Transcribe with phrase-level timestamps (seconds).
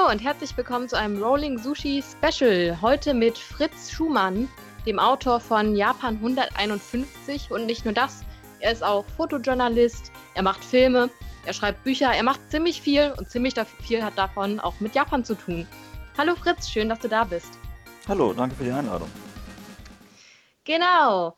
[0.00, 2.80] Hallo und herzlich willkommen zu einem Rolling Sushi Special.
[2.80, 4.48] Heute mit Fritz Schumann,
[4.86, 7.50] dem Autor von Japan 151.
[7.50, 8.24] Und nicht nur das,
[8.60, 11.10] er ist auch Fotojournalist, er macht Filme,
[11.44, 15.22] er schreibt Bücher, er macht ziemlich viel und ziemlich viel hat davon auch mit Japan
[15.22, 15.66] zu tun.
[16.16, 17.58] Hallo Fritz, schön, dass du da bist.
[18.08, 19.10] Hallo, danke für die Einladung.
[20.64, 21.36] Genau.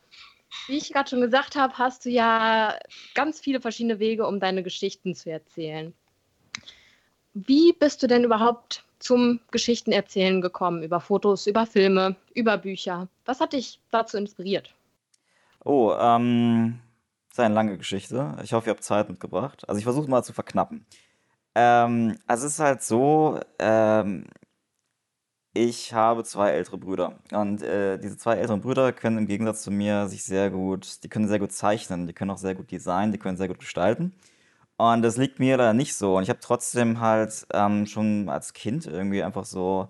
[0.68, 2.78] Wie ich gerade schon gesagt habe, hast du ja
[3.14, 5.92] ganz viele verschiedene Wege, um deine Geschichten zu erzählen.
[7.34, 10.82] Wie bist du denn überhaupt zum Geschichtenerzählen gekommen?
[10.82, 13.08] Über Fotos, über Filme, über Bücher?
[13.24, 14.74] Was hat dich dazu inspiriert?
[15.64, 16.80] Oh, ähm,
[17.28, 18.36] das ist eine lange Geschichte.
[18.42, 19.68] Ich hoffe, ihr habt Zeit mitgebracht.
[19.68, 20.84] Also ich versuche mal zu verknappen.
[21.54, 24.26] Ähm, also es ist halt so, ähm,
[25.54, 29.70] ich habe zwei ältere Brüder und äh, diese zwei älteren Brüder können im Gegensatz zu
[29.70, 33.12] mir sich sehr gut, die können sehr gut zeichnen, die können auch sehr gut designen,
[33.12, 34.14] die können sehr gut gestalten.
[34.82, 36.16] Und das liegt mir leider nicht so.
[36.16, 39.88] Und ich habe trotzdem halt ähm, schon als Kind irgendwie einfach so,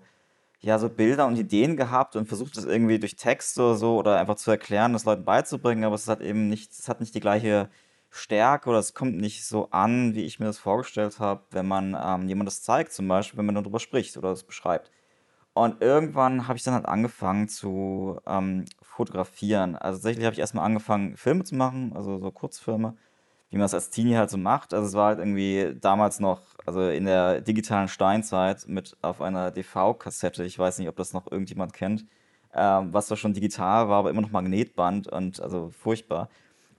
[0.61, 4.19] ja, so Bilder und Ideen gehabt und versucht das irgendwie durch Text oder so oder
[4.19, 7.21] einfach zu erklären, das Leuten beizubringen, aber es hat eben nicht, es hat nicht die
[7.21, 7.69] gleiche
[8.11, 11.97] Stärke oder es kommt nicht so an, wie ich mir das vorgestellt habe, wenn man
[11.99, 14.91] ähm, jemand das zeigt, zum Beispiel, wenn man darüber spricht oder es beschreibt.
[15.53, 19.75] Und irgendwann habe ich dann halt angefangen zu ähm, fotografieren.
[19.75, 22.95] Also tatsächlich habe ich erstmal angefangen, Filme zu machen, also so Kurzfilme
[23.53, 24.73] wie man es als Teenie halt so macht.
[24.73, 29.51] Also es war halt irgendwie damals noch, also in der digitalen Steinzeit mit auf einer
[29.51, 32.03] DV-Kassette, ich weiß nicht, ob das noch irgendjemand kennt,
[32.55, 36.29] ähm, was zwar schon digital war, aber immer noch Magnetband und also furchtbar.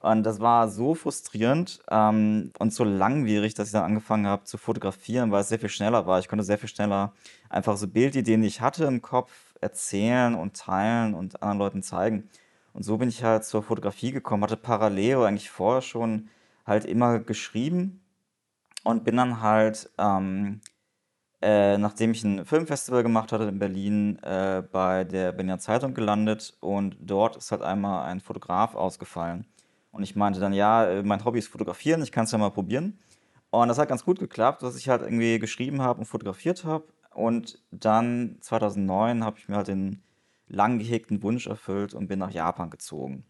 [0.00, 4.58] Und das war so frustrierend ähm, und so langwierig, dass ich dann angefangen habe zu
[4.58, 6.18] fotografieren, weil es sehr viel schneller war.
[6.18, 7.12] Ich konnte sehr viel schneller
[7.50, 12.28] einfach so Bildideen, die ich hatte im Kopf, erzählen und teilen und anderen Leuten zeigen.
[12.72, 16.28] Und so bin ich halt zur Fotografie gekommen, hatte parallel eigentlich vorher schon
[16.66, 18.02] halt immer geschrieben
[18.84, 20.60] und bin dann halt, ähm,
[21.42, 26.56] äh, nachdem ich ein Filmfestival gemacht hatte in Berlin, äh, bei der Berliner Zeitung gelandet
[26.60, 29.46] und dort ist halt einmal ein Fotograf ausgefallen.
[29.90, 32.50] Und ich meinte dann, ja, äh, mein Hobby ist fotografieren, ich kann es ja mal
[32.50, 32.98] probieren.
[33.50, 36.84] Und das hat ganz gut geklappt, dass ich halt irgendwie geschrieben habe und fotografiert habe.
[37.14, 40.02] Und dann 2009 habe ich mir halt den
[40.48, 43.24] lang gehegten Wunsch erfüllt und bin nach Japan gezogen.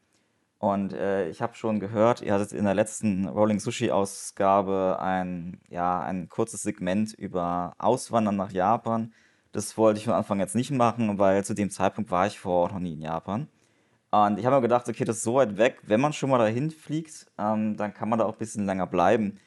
[0.65, 6.01] Und äh, ich habe schon gehört, ihr hattet in der letzten Rolling Sushi-Ausgabe ein, ja,
[6.01, 9.13] ein kurzes Segment über Auswandern nach Japan.
[9.53, 12.63] Das wollte ich von Anfang jetzt nicht machen, weil zu dem Zeitpunkt war ich vor
[12.63, 13.47] Ort noch nie in Japan.
[14.11, 16.39] Und ich habe mir gedacht, okay, das ist so weit weg, wenn man schon mal
[16.39, 19.39] dahin fliegt, ähm, dann kann man da auch ein bisschen länger bleiben.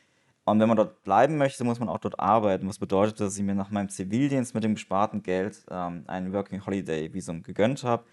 [0.46, 2.70] Und wenn man dort bleiben möchte, muss man auch dort arbeiten.
[2.70, 6.64] Was bedeutet, dass ich mir nach meinem Zivildienst mit dem gesparten Geld ähm, ein Working
[6.64, 8.04] Holiday Visum gegönnt habe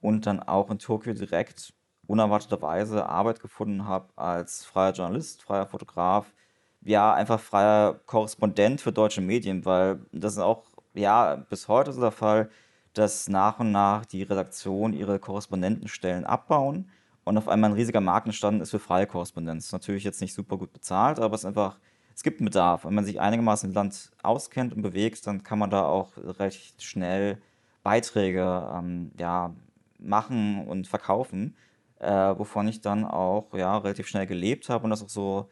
[0.00, 1.74] und dann auch in Tokio direkt
[2.12, 6.34] unerwarteterweise Arbeit gefunden habe als freier Journalist, freier Fotograf,
[6.82, 12.02] ja, einfach freier Korrespondent für deutsche Medien, weil das ist auch, ja, bis heute so
[12.02, 12.50] der Fall,
[12.92, 16.90] dass nach und nach die Redaktion ihre Korrespondentenstellen abbauen
[17.24, 19.72] und auf einmal ein riesiger Markt entstanden ist für freie Korrespondenz.
[19.72, 21.78] Natürlich jetzt nicht super gut bezahlt, aber es einfach,
[22.14, 22.84] es gibt einen Bedarf.
[22.84, 26.82] Wenn man sich einigermaßen im Land auskennt und bewegt, dann kann man da auch recht
[26.82, 27.40] schnell
[27.82, 29.54] Beiträge ähm, ja,
[29.98, 31.56] machen und verkaufen
[32.02, 35.48] äh, wovon ich dann auch ja, relativ schnell gelebt habe und das auch so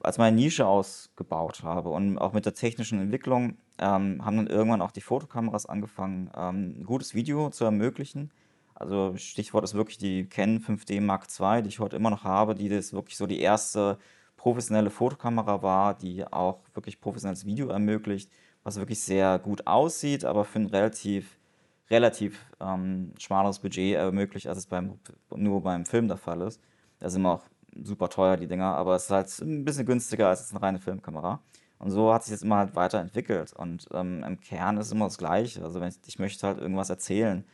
[0.00, 1.90] als meine Nische ausgebaut habe.
[1.90, 6.80] Und auch mit der technischen Entwicklung ähm, haben dann irgendwann auch die Fotokameras angefangen, ähm,
[6.80, 8.30] ein gutes Video zu ermöglichen.
[8.74, 12.54] Also Stichwort ist wirklich die Canon 5D Mark II, die ich heute immer noch habe,
[12.54, 13.98] die das wirklich so die erste
[14.38, 18.30] professionelle Fotokamera war, die auch wirklich professionelles Video ermöglicht,
[18.62, 21.38] was wirklich sehr gut aussieht, aber für ein relativ
[21.90, 24.98] relativ ähm, schmaleres Budget ermöglicht, als es beim,
[25.34, 26.60] nur beim Film der Fall ist.
[26.98, 27.42] Da sind auch
[27.82, 31.40] super teuer, die Dinger, aber es ist halt ein bisschen günstiger als eine reine Filmkamera.
[31.78, 33.52] Und so hat sich das immer halt weiterentwickelt.
[33.54, 35.64] Und ähm, im Kern ist immer das Gleiche.
[35.64, 37.44] Also ich, ich möchte halt irgendwas erzählen.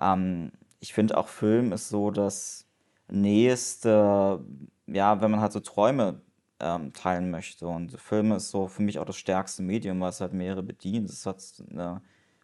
[0.00, 2.66] Ähm, ich finde auch Film ist so das
[3.08, 4.40] nächste,
[4.86, 6.22] ja, wenn man halt so Träume
[6.60, 7.66] ähm, teilen möchte.
[7.66, 11.10] Und Film ist so für mich auch das stärkste Medium, weil es halt mehrere bedient.
[11.10, 12.02] Es hat eine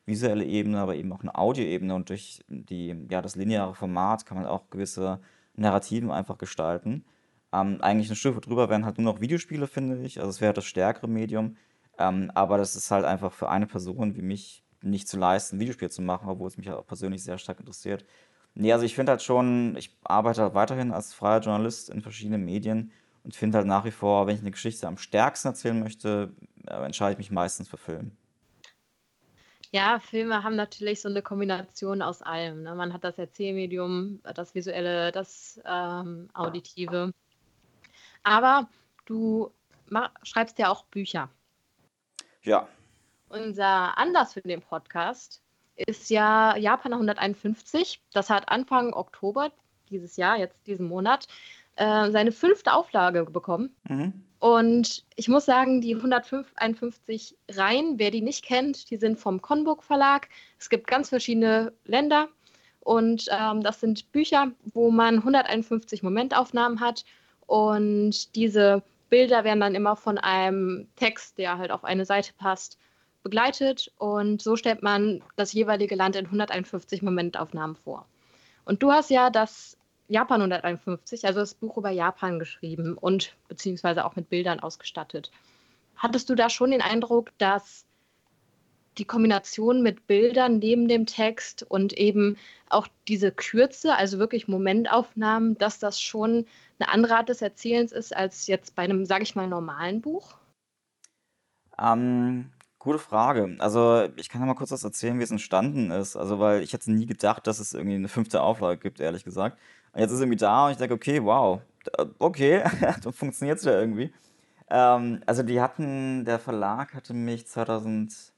[0.08, 4.38] visuelle Ebene, aber eben auch eine Audioebene und durch die, ja, das lineare Format kann
[4.38, 5.20] man auch gewisse
[5.54, 7.04] Narrativen einfach gestalten.
[7.52, 10.18] Ähm, eigentlich eine Stufe drüber wären halt nur noch Videospiele, finde ich.
[10.18, 11.56] Also es wäre das stärkere Medium.
[11.98, 15.60] Ähm, aber das ist halt einfach für eine Person wie mich nicht zu leisten, ein
[15.60, 18.04] Videospiel zu machen, obwohl es mich auch persönlich sehr stark interessiert.
[18.54, 22.44] Nee, also ich finde halt schon, ich arbeite halt weiterhin als freier Journalist in verschiedenen
[22.44, 22.92] Medien
[23.24, 26.32] und finde halt nach wie vor, wenn ich eine Geschichte am stärksten erzählen möchte,
[26.66, 28.12] äh, entscheide ich mich meistens für Film.
[29.70, 32.74] Ja, Filme haben natürlich so eine Kombination aus allem, ne?
[32.74, 37.12] Man hat das Erzählmedium, das Visuelle, das, ähm, Auditive.
[38.22, 38.68] Aber
[39.04, 39.52] du
[40.22, 41.30] schreibst ja auch Bücher.
[42.42, 42.68] Ja.
[43.28, 45.42] Unser Anlass für den Podcast
[45.76, 48.00] ist ja Japan 151.
[48.12, 49.52] Das hat Anfang Oktober
[49.90, 51.28] dieses Jahr, jetzt diesen Monat,
[51.78, 53.74] äh, seine fünfte Auflage bekommen.
[53.88, 54.24] Mhm.
[54.40, 59.82] Und ich muss sagen, die 151 Reihen, wer die nicht kennt, die sind vom Konburg
[59.82, 60.28] Verlag.
[60.58, 62.28] Es gibt ganz verschiedene Länder
[62.80, 67.04] und ähm, das sind Bücher, wo man 151 Momentaufnahmen hat
[67.46, 72.78] und diese Bilder werden dann immer von einem Text, der halt auf eine Seite passt,
[73.22, 78.06] begleitet und so stellt man das jeweilige Land in 151 Momentaufnahmen vor.
[78.64, 79.77] Und du hast ja das
[80.08, 85.30] Japan 151, also das Buch über Japan geschrieben und beziehungsweise auch mit Bildern ausgestattet.
[85.96, 87.84] Hattest du da schon den Eindruck, dass
[88.98, 92.36] die Kombination mit Bildern neben dem Text und eben
[92.68, 96.46] auch diese Kürze, also wirklich Momentaufnahmen, dass das schon
[96.78, 100.36] eine andere Art des Erzählens ist als jetzt bei einem, sage ich mal, normalen Buch?
[101.80, 103.56] Ähm, gute Frage.
[103.58, 106.16] Also ich kann ja mal kurz was erzählen, wie es entstanden ist.
[106.16, 109.58] Also weil ich hätte nie gedacht, dass es irgendwie eine fünfte Auflage gibt, ehrlich gesagt.
[109.92, 111.60] Und jetzt ist irgendwie da und ich denke, okay, wow,
[112.18, 112.62] okay,
[113.02, 114.12] dann funktioniert es ja irgendwie.
[114.70, 118.32] Ähm, also die hatten, der Verlag hatte mich 2000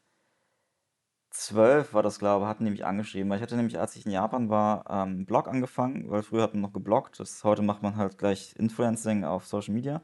[1.31, 3.31] 12 war das, glaube ich, hatten die angeschrieben.
[3.31, 6.43] Weil ich hatte nämlich, als ich in Japan war, ähm, einen Blog angefangen, weil früher
[6.43, 7.21] hat man noch gebloggt.
[7.21, 10.03] Das, heute macht man halt gleich Influencing auf Social Media.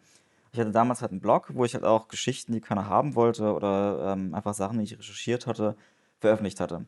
[0.52, 3.52] Ich hatte damals halt einen Blog, wo ich halt auch Geschichten, die keiner haben wollte
[3.52, 5.76] oder ähm, einfach Sachen, die ich recherchiert hatte,
[6.20, 6.86] veröffentlicht hatte.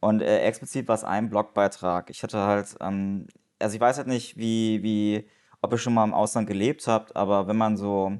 [0.00, 2.10] Und äh, explizit war es ein Blogbeitrag.
[2.10, 3.26] Ich hatte halt, ähm,
[3.60, 5.28] also ich weiß halt nicht, wie, wie,
[5.60, 8.12] ob ihr schon mal im Ausland gelebt habt, aber wenn man so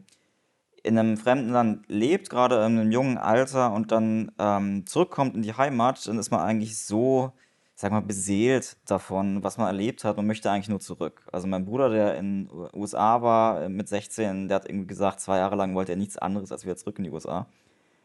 [0.82, 5.42] in einem fremden Land lebt, gerade in einem jungen Alter und dann ähm, zurückkommt in
[5.42, 7.32] die Heimat, dann ist man eigentlich so,
[7.74, 11.22] sag mal, beseelt davon, was man erlebt hat und möchte eigentlich nur zurück.
[11.32, 15.20] Also mein Bruder, der in den USA war äh, mit 16, der hat irgendwie gesagt,
[15.20, 17.46] zwei Jahre lang wollte er nichts anderes als wieder zurück in die USA.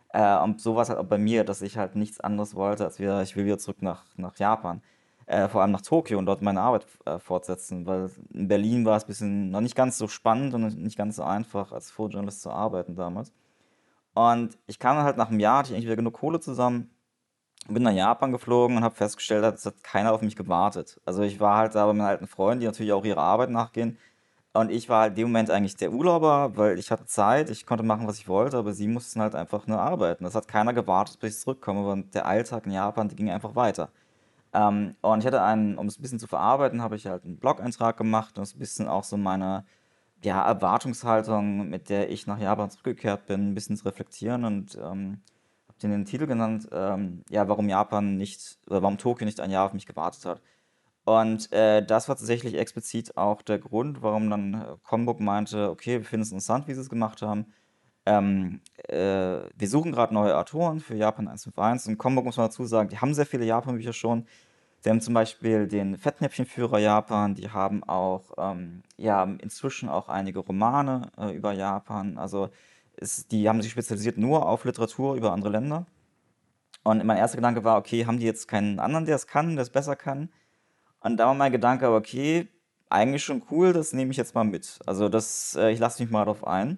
[0.10, 2.84] Äh, und so war es halt auch bei mir, dass ich halt nichts anderes wollte,
[2.86, 4.82] als wieder, ich will wieder zurück nach, nach Japan
[5.28, 8.98] äh, vor allem nach Tokio und dort meine Arbeit äh, fortsetzen, weil in Berlin war
[8.98, 12.42] es ein bisschen noch nicht ganz so spannend und nicht ganz so einfach, als Fotojournalist
[12.42, 13.34] zu arbeiten damals.
[14.14, 16.90] Und ich kam dann halt nach einem Jahr, hatte ich eigentlich wieder genug Kohle zusammen,
[17.68, 21.02] bin nach Japan geflogen und habe festgestellt, es hat keiner auf mich gewartet.
[21.06, 23.98] Also ich war halt da bei meinen alten Freunden, die natürlich auch ihrer Arbeit nachgehen.
[24.54, 27.66] Und ich war halt in dem Moment eigentlich der Urlauber, weil ich hatte Zeit, ich
[27.66, 30.24] konnte machen, was ich wollte, aber sie mussten halt einfach nur arbeiten.
[30.24, 33.56] Das hat keiner gewartet, bis ich zurückkomme, weil der Alltag in Japan, die ging einfach
[33.56, 33.90] weiter.
[34.56, 37.38] Ähm, und ich hatte einen, um es ein bisschen zu verarbeiten, habe ich halt einen
[37.38, 39.66] Blog-Eintrag gemacht und das ein bisschen auch so meine
[40.24, 45.22] ja, Erwartungshaltung, mit der ich nach Japan zurückgekehrt bin, ein bisschen zu reflektieren und ähm,
[45.68, 49.52] habe den, den Titel genannt, ähm, ja, warum Japan nicht, oder warum Tokio nicht ein
[49.52, 50.42] Jahr auf mich gewartet hat.
[51.04, 56.00] Und äh, das war tatsächlich explizit auch der Grund, warum dann äh, Combook meinte, okay,
[56.00, 57.48] wir finden es interessant, wie sie es gemacht haben.
[58.06, 62.66] Ähm, äh, wir suchen gerade neue Autoren für Japan 151 und Combook muss man dazu
[62.66, 64.28] sagen, die haben sehr viele Japan-Bücher schon.
[64.86, 70.38] Sie haben zum Beispiel den Fettnäpfchenführer Japan, die haben auch ähm, ja, inzwischen auch einige
[70.38, 72.20] Romane äh, über Japan.
[72.20, 72.50] Also
[72.96, 75.88] ist, die haben sich spezialisiert nur auf Literatur über andere Länder.
[76.84, 79.64] Und mein erster Gedanke war, okay, haben die jetzt keinen anderen, der es kann, der
[79.64, 80.30] es besser kann?
[81.00, 82.48] Und da war mein Gedanke, okay,
[82.88, 84.78] eigentlich schon cool, das nehme ich jetzt mal mit.
[84.86, 86.78] Also das, äh, ich lasse mich mal darauf ein.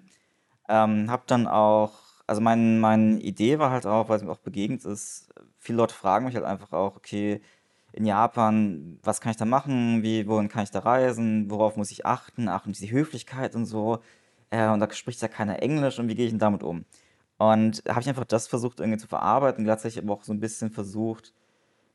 [0.70, 1.92] Ähm, hab dann auch,
[2.26, 5.94] also mein, meine Idee war halt auch, weil es mir auch begegnet ist, viele Leute
[5.94, 7.42] fragen mich halt einfach auch, okay,
[7.92, 11.90] in Japan, was kann ich da machen, wie, wohin kann ich da reisen, worauf muss
[11.90, 14.00] ich achten, achten die Höflichkeit und so.
[14.50, 16.84] Äh, und da spricht ja keiner Englisch und wie gehe ich denn damit um?
[17.38, 20.70] Und habe ich einfach das versucht irgendwie zu verarbeiten, gleichzeitig aber auch so ein bisschen
[20.70, 21.32] versucht,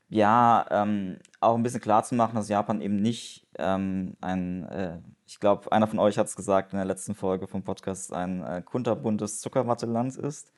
[0.09, 4.99] ja, ähm, auch ein bisschen klar zu machen, dass Japan eben nicht ähm, ein, äh,
[5.27, 8.43] ich glaube, einer von euch hat es gesagt in der letzten Folge vom Podcast, ein
[8.43, 10.51] äh, kunterbuntes Zuckerwatteland ist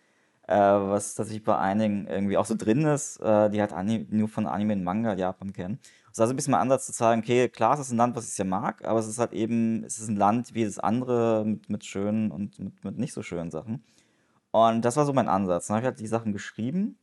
[0.47, 4.27] äh, was tatsächlich bei einigen irgendwie auch so drin ist, äh, die halt Anime, nur
[4.27, 5.79] von Anime und Manga Japan kennen.
[6.05, 8.15] Das ist also ein bisschen mal Ansatz zu sagen, okay, klar, es ist ein Land,
[8.15, 10.79] was ich sehr mag, aber es ist halt eben, es ist ein Land wie das
[10.79, 13.83] andere mit, mit schönen und mit, mit nicht so schönen Sachen.
[14.51, 15.67] Und das war so mein Ansatz.
[15.67, 16.97] Dann habe ich halt die Sachen geschrieben.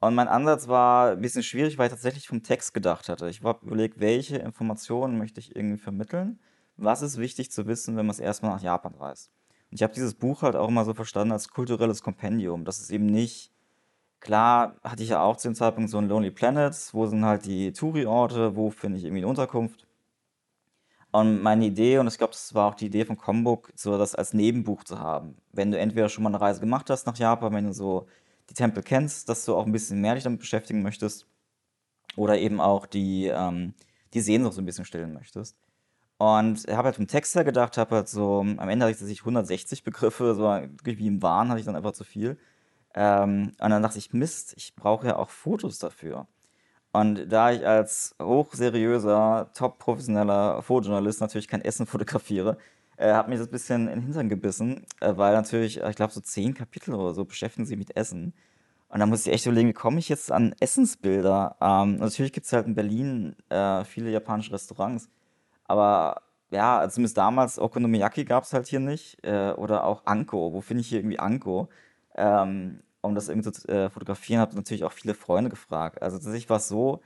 [0.00, 3.28] Und mein Ansatz war ein bisschen schwierig, weil ich tatsächlich vom Text gedacht hatte.
[3.28, 6.40] Ich habe überlegt, welche Informationen möchte ich irgendwie vermitteln?
[6.76, 9.30] Was ist wichtig zu wissen, wenn man es erstmal nach Japan reist?
[9.70, 12.64] Und ich habe dieses Buch halt auch immer so verstanden als kulturelles Kompendium.
[12.64, 13.52] Das ist eben nicht,
[14.20, 17.46] klar hatte ich ja auch zu dem Zeitpunkt so ein Lonely Planet, wo sind halt
[17.46, 19.86] die Touri-Orte, wo finde ich irgendwie eine Unterkunft.
[21.12, 24.14] Und meine Idee, und ich glaube, das war auch die Idee von Combook, so das
[24.14, 25.36] als Nebenbuch zu haben.
[25.52, 28.06] Wenn du entweder schon mal eine Reise gemacht hast nach Japan, wenn du so
[28.48, 31.26] die Tempel kennst, dass du auch ein bisschen mehr dich damit beschäftigen möchtest,
[32.16, 33.74] oder eben auch die, ähm,
[34.14, 35.56] die Sehnsucht so ein bisschen stillen möchtest.
[36.20, 39.84] Und habe halt vom Text her gedacht, habe halt so, am Ende hatte ich 160
[39.84, 40.42] Begriffe, so
[40.84, 42.36] wie im Wahn hatte ich dann einfach zu viel.
[42.94, 46.26] Ähm, und dann dachte ich, Mist, ich brauche ja auch Fotos dafür.
[46.92, 52.58] Und da ich als hochseriöser, top professioneller Fotojournalist natürlich kein Essen fotografiere,
[52.98, 56.12] äh, hat mich das ein bisschen in den Hintern gebissen, äh, weil natürlich, ich glaube,
[56.12, 58.34] so zehn Kapitel oder so beschäftigen sich mit Essen.
[58.90, 61.56] Und da muss ich echt überlegen, wie komme ich jetzt an Essensbilder?
[61.62, 65.08] Ähm, natürlich gibt es halt in Berlin äh, viele japanische Restaurants,
[65.70, 69.24] aber ja, zumindest damals Okonomiyaki gab es halt hier nicht.
[69.24, 70.52] Äh, oder auch Anko.
[70.52, 71.68] Wo finde ich hier irgendwie Anko?
[72.16, 76.02] Ähm, um das irgendwie zu äh, fotografieren, habe natürlich auch viele Freunde gefragt.
[76.02, 77.00] Also tatsächlich war es so,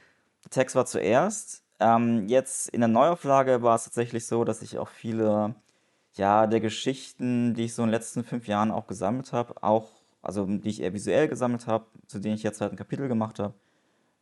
[0.45, 1.63] der Text war zuerst.
[1.79, 5.55] Ähm, jetzt in der Neuauflage war es tatsächlich so, dass ich auch viele
[6.15, 9.91] ja, der Geschichten, die ich so in den letzten fünf Jahren auch gesammelt habe, auch,
[10.23, 13.39] also die ich eher visuell gesammelt habe, zu denen ich jetzt halt ein Kapitel gemacht
[13.41, 13.55] habe,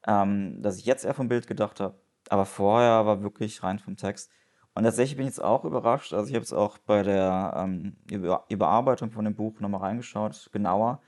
[0.07, 1.95] ähm, dass ich jetzt eher vom Bild gedacht habe.
[2.33, 4.31] Aber vorher war wirklich rein vom Text.
[4.75, 6.15] Und tatsächlich bin ich jetzt auch überrascht.
[6.15, 10.49] Also ich habe jetzt auch bei der ähm, Über Überarbeitung von dem Buch nochmal reingeschaut,
[10.51, 11.03] genauer.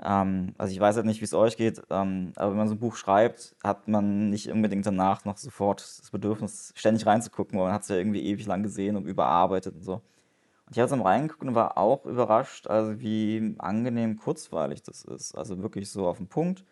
[0.00, 2.76] Ähm, also ich weiß halt nicht, wie es euch geht, ähm, aber wenn man so
[2.76, 7.66] ein Buch schreibt, hat man nicht unbedingt danach noch sofort das Bedürfnis, ständig reinzugucken, weil
[7.66, 9.94] man hat es ja irgendwie ewig lang gesehen und überarbeitet und so.
[9.94, 10.02] Und
[10.70, 15.34] ich habe jetzt mal reingeguckt und war auch überrascht, also wie angenehm kurzweilig das ist.
[15.34, 16.64] Also wirklich so auf den Punkt.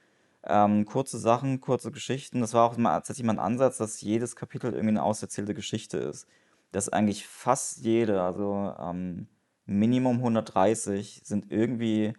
[0.49, 2.41] Ähm, kurze Sachen, kurze Geschichten.
[2.41, 5.99] Das war auch mal, tatsächlich mal ein Ansatz, dass jedes Kapitel irgendwie eine auserzählte Geschichte
[5.99, 6.26] ist.
[6.73, 9.29] Dass eigentlich fast jede, also ähm,
[9.67, 12.15] Minimum 130, sind irgendwie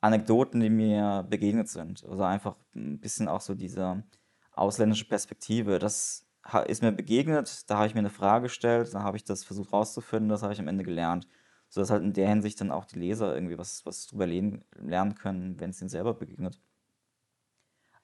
[0.00, 2.04] Anekdoten, die mir begegnet sind.
[2.08, 4.02] Also einfach ein bisschen auch so diese
[4.52, 5.78] ausländische Perspektive.
[5.78, 6.26] Das
[6.66, 9.72] ist mir begegnet, da habe ich mir eine Frage gestellt, da habe ich das versucht
[9.72, 11.28] rauszufinden, das habe ich am Ende gelernt.
[11.68, 15.60] Sodass halt in der Hinsicht dann auch die Leser irgendwie was, was drüber lernen können,
[15.60, 16.58] wenn es ihnen selber begegnet.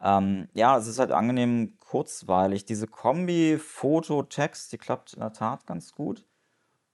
[0.00, 2.64] Ähm, ja, es ist halt angenehm kurzweilig.
[2.66, 6.24] Diese Kombi Foto-Text, die klappt in der Tat ganz gut.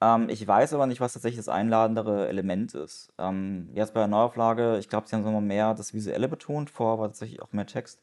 [0.01, 3.13] Ähm, ich weiß aber nicht, was tatsächlich das einladendere Element ist.
[3.19, 6.71] Ähm, jetzt bei der Neuauflage, ich glaube, sie haben so mal mehr das Visuelle betont,
[6.71, 8.01] vorher war tatsächlich auch mehr Text.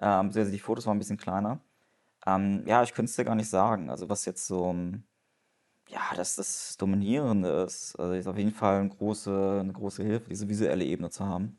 [0.00, 1.60] Ähm, beziehungsweise die Fotos waren ein bisschen kleiner.
[2.26, 3.90] Ähm, ja, ich könnte es dir gar nicht sagen.
[3.90, 4.74] Also was jetzt so,
[5.88, 7.96] ja, dass das Dominierende ist.
[7.98, 11.57] Also ist auf jeden Fall eine große, eine große Hilfe, diese visuelle Ebene zu haben.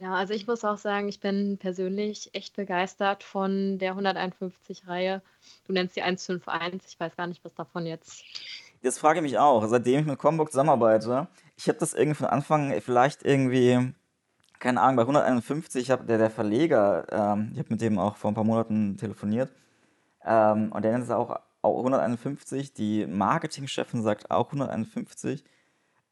[0.00, 5.22] Ja, also ich muss auch sagen, ich bin persönlich echt begeistert von der 151-Reihe.
[5.66, 8.24] Du nennst die 151, ich weiß gar nicht, was davon jetzt.
[8.82, 11.28] Das frage ich mich auch, seitdem ich mit Combook zusammenarbeite.
[11.56, 13.92] Ich habe das irgendwie von Anfang vielleicht irgendwie,
[14.58, 18.30] keine Ahnung, bei 151 habe der, der Verleger, ähm, ich habe mit dem auch vor
[18.30, 19.52] ein paar Monaten telefoniert,
[20.24, 22.72] ähm, und der nennt es auch, auch 151.
[22.74, 25.44] Die Marketingchefin sagt auch 151.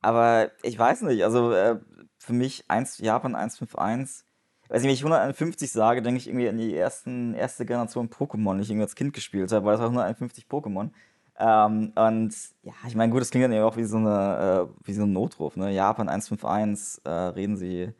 [0.01, 1.79] Aber ich weiß nicht, also äh,
[2.19, 4.25] für mich 1, Japan 151.
[4.69, 8.63] Weiß wenn ich 151 sage, denke ich irgendwie an die ersten, erste Generation Pokémon, die
[8.63, 10.91] ich irgendwie als Kind gespielt habe, weil es war 151 Pokémon.
[11.39, 14.87] Ähm, und ja, ich meine, gut, das klingt dann eben auch wie so, eine, äh,
[14.87, 15.57] wie so ein Notruf.
[15.57, 15.73] Ne?
[15.73, 17.93] Japan 151, äh, reden Sie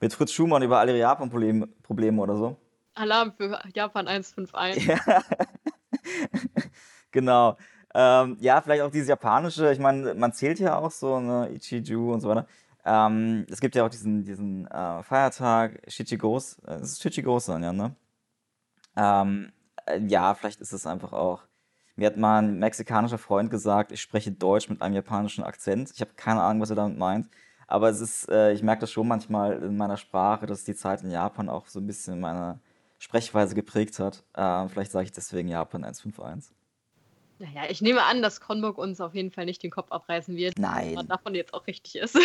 [0.00, 2.56] mit Fritz Schumann über alle Ihre Japan-Probleme oder so.
[2.94, 4.86] Alarm für Japan 151.
[5.06, 5.22] Ja.
[7.10, 7.56] genau.
[7.98, 12.12] Ähm, ja, vielleicht auch dieses japanische, ich meine, man zählt ja auch so, ne, Ichiju
[12.12, 12.46] und so weiter.
[12.84, 17.72] Ähm, es gibt ja auch diesen, diesen äh, Feiertag, Shichigos, äh, es ist Shichigosan, ja,
[17.72, 17.96] ne?
[18.96, 19.52] Ähm,
[19.86, 21.44] äh, ja, vielleicht ist es einfach auch.
[21.96, 25.90] Mir hat mal ein mexikanischer Freund gesagt, ich spreche Deutsch mit einem japanischen Akzent.
[25.94, 27.30] Ich habe keine Ahnung, was er damit meint.
[27.66, 31.02] Aber es ist, äh, ich merke das schon manchmal in meiner Sprache, dass die Zeit
[31.02, 32.60] in Japan auch so ein bisschen meine
[32.98, 34.24] Sprechweise geprägt hat.
[34.34, 36.54] Äh, vielleicht sage ich deswegen Japan 151.
[37.38, 40.58] Naja, ich nehme an, dass Kronburg uns auf jeden Fall nicht den Kopf abreißen wird.
[40.58, 40.96] Nein.
[40.96, 42.18] Was davon jetzt auch richtig ist.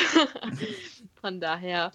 [1.21, 1.91] Von daher.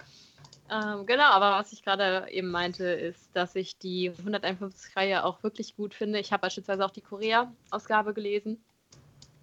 [0.71, 5.77] Ähm, genau, aber was ich gerade eben meinte, ist, dass ich die 151-Reihe auch wirklich
[5.77, 6.19] gut finde.
[6.19, 8.59] Ich habe beispielsweise auch die Korea-Ausgabe gelesen.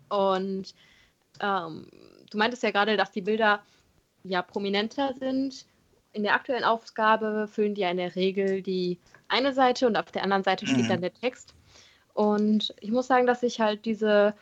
[0.10, 0.76] Und
[1.40, 1.88] ähm,
[2.30, 3.64] du meintest ja gerade, dass die Bilder
[4.24, 5.66] ja prominenter sind.
[6.12, 9.00] In der aktuellen Ausgabe füllen die ja in der Regel die
[9.30, 10.90] eine Seite und auf der anderen Seite steht mhm.
[10.90, 11.56] dann der Text.
[12.14, 14.34] Und ich muss sagen, dass ich halt diese,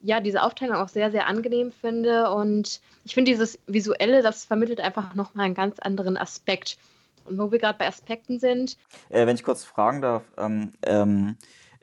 [0.00, 2.30] ja, diese Aufteilung auch sehr, sehr angenehm finde.
[2.30, 6.78] Und ich finde dieses Visuelle, das vermittelt einfach nochmal einen ganz anderen Aspekt.
[7.24, 8.76] Und wo wir gerade bei Aspekten sind.
[9.08, 11.36] Äh, wenn ich kurz fragen darf, ähm, ähm,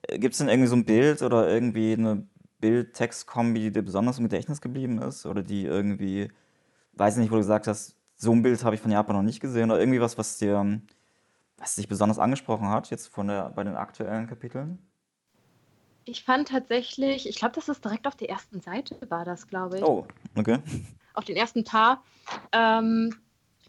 [0.10, 2.28] gibt es denn irgendwie so ein Bild oder irgendwie eine
[2.60, 5.26] Bild-Text-Kombi, die dir besonders im Gedächtnis geblieben ist?
[5.26, 6.30] Oder die irgendwie,
[6.94, 9.40] weiß nicht, wo du gesagt hast, so ein Bild habe ich von Japan noch nicht
[9.40, 10.82] gesehen oder irgendwie was, was dir,
[11.58, 14.89] was dich besonders angesprochen hat, jetzt von der, bei den aktuellen Kapiteln?
[16.10, 19.78] Ich fand tatsächlich, ich glaube, das ist direkt auf der ersten Seite, war das, glaube
[19.78, 19.84] ich.
[19.84, 20.58] Oh, okay.
[21.14, 22.04] Auf den ersten paar.
[22.52, 23.16] Ähm,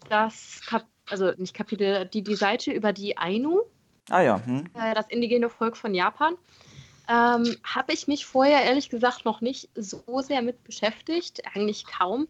[0.09, 3.61] das Kap also nicht Kapitel, die, die Seite über die Ainu.
[4.09, 4.41] Ah ja.
[4.43, 4.65] Hm.
[4.73, 6.35] Äh, das indigene Volk von Japan.
[7.07, 12.27] Ähm, Habe ich mich vorher ehrlich gesagt noch nicht so sehr mit beschäftigt, eigentlich kaum.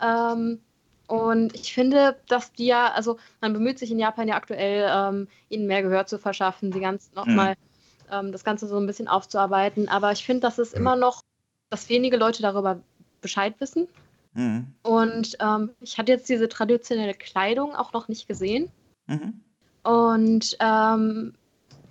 [0.00, 0.60] Ähm,
[1.08, 5.28] Und ich finde, dass die ja, also man bemüht sich in Japan ja aktuell, ähm,
[5.48, 7.68] ihnen mehr Gehör zu verschaffen, sie ganz nochmal mhm.
[8.10, 9.88] Ähm, das Ganze so ein bisschen aufzuarbeiten.
[9.88, 11.22] Aber ich finde, dass es immer noch,
[11.70, 12.80] dass wenige Leute darüber
[13.20, 13.88] Bescheid wissen.
[14.34, 14.72] Mhm.
[14.82, 18.70] Und ähm, ich hatte jetzt diese traditionelle Kleidung auch noch nicht gesehen.
[19.06, 19.40] Mhm.
[19.82, 21.34] Und ähm,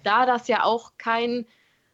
[0.04, 1.46] da das ja auch kein,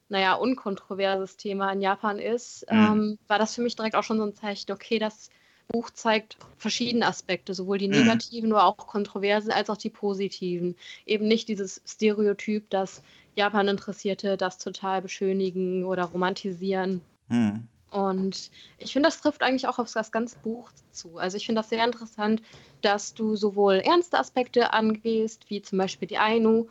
[0.10, 2.78] naja, unkontroverses Thema in Japan ist, mhm.
[2.78, 5.30] ähm, war das für mich direkt auch schon so ein Zeichen, okay, das
[5.74, 7.96] Buch zeigt verschiedene Aspekte, sowohl die mhm.
[7.96, 8.50] negativen, mhm.
[8.50, 10.76] nur auch kontroversen, als auch die positiven.
[11.06, 13.02] Eben nicht dieses Stereotyp, dass
[13.36, 17.02] Japan-Interessierte das total beschönigen oder romantisieren.
[17.28, 17.68] Mhm.
[17.90, 21.18] Und ich finde, das trifft eigentlich auch auf das ganze Buch zu.
[21.18, 22.42] Also ich finde das sehr interessant,
[22.82, 26.68] dass du sowohl ernste Aspekte angehst, wie zum Beispiel die Ainu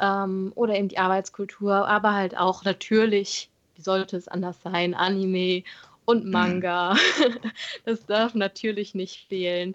[0.00, 5.62] ähm, oder eben die Arbeitskultur, aber halt auch natürlich, wie sollte es anders sein, Anime
[6.10, 6.30] und mhm.
[6.32, 6.96] Manga.
[7.84, 9.74] das darf natürlich nicht fehlen.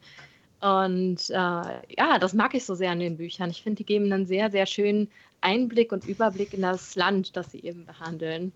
[0.61, 3.49] Und äh, ja, das mag ich so sehr an den Büchern.
[3.49, 5.09] Ich finde, die geben einen sehr, sehr schönen
[5.41, 8.51] Einblick und Überblick in das Land, das sie eben behandeln.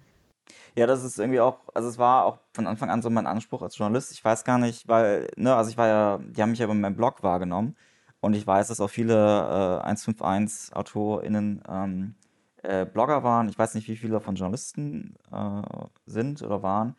[0.75, 3.62] Ja, das ist irgendwie auch, also es war auch von Anfang an so mein Anspruch
[3.62, 4.12] als Journalist.
[4.12, 6.74] Ich weiß gar nicht, weil, ne, also ich war ja, die haben mich ja bei
[6.74, 7.75] meinem Blog wahrgenommen
[8.19, 12.15] und ich weiß, dass auch viele äh, 151-AutorInnen ähm,
[12.63, 13.50] äh, Blogger waren.
[13.50, 15.62] Ich weiß nicht, wie viele von Journalisten äh,
[16.05, 16.95] sind oder waren.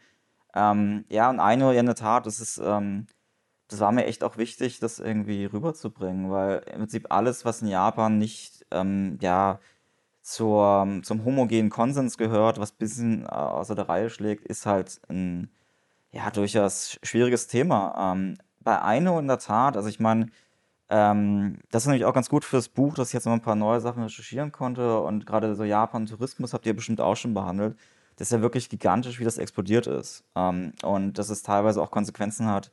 [0.54, 3.06] Ähm, ja, und eine, ja, in der Tat, das ist, ähm,
[3.68, 7.68] das war mir echt auch wichtig, das irgendwie rüberzubringen, weil im Prinzip alles, was in
[7.68, 9.60] Japan nicht, ähm, ja,
[10.22, 15.00] zur, zum homogenen Konsens gehört, was ein bisschen äh, außer der Reihe schlägt, ist halt
[15.08, 15.50] ein
[16.12, 18.12] ja, durchaus schwieriges Thema.
[18.14, 20.26] Ähm, bei Aino in der Tat, also ich meine,
[20.90, 23.54] ähm, das ist nämlich auch ganz gut fürs Buch, dass ich jetzt noch ein paar
[23.54, 27.76] neue Sachen recherchieren konnte und gerade so Japan-Tourismus habt ihr bestimmt auch schon behandelt.
[28.20, 30.24] Das ist ja wirklich gigantisch, wie das explodiert ist.
[30.36, 32.70] Ähm, und dass es teilweise auch Konsequenzen hat,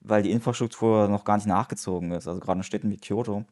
[0.00, 2.26] weil die Infrastruktur noch gar nicht nachgezogen ist.
[2.26, 3.44] Also gerade in Städten wie Kyoto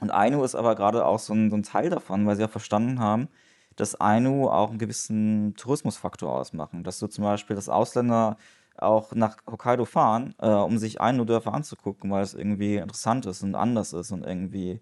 [0.00, 2.48] und Ainu ist aber gerade auch so ein, so ein Teil davon, weil sie ja
[2.48, 3.28] verstanden haben,
[3.76, 6.84] dass Ainu auch einen gewissen Tourismusfaktor ausmachen.
[6.84, 8.36] Dass du zum Beispiel, dass Ausländer
[8.76, 13.54] auch nach Hokkaido fahren, äh, um sich Ainu-Dörfer anzugucken, weil es irgendwie interessant ist und
[13.54, 14.80] anders ist und irgendwie,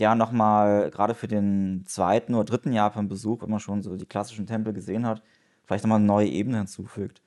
[0.00, 4.46] ja, nochmal, gerade für den zweiten oder dritten Japan-Besuch, wenn man schon so die klassischen
[4.46, 5.22] Tempel gesehen hat,
[5.64, 7.22] vielleicht nochmal eine neue Ebene hinzufügt.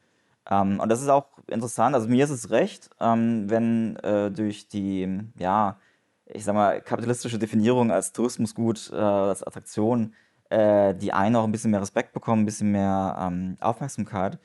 [0.50, 4.68] Ähm, und das ist auch interessant, also mir ist es recht, ähm, wenn äh, durch
[4.68, 5.78] die, ja,
[6.26, 10.14] ich sag mal, kapitalistische Definierung als Tourismusgut, äh, als Attraktion,
[10.50, 14.40] äh, die einen auch ein bisschen mehr Respekt bekommen, ein bisschen mehr ähm, Aufmerksamkeit,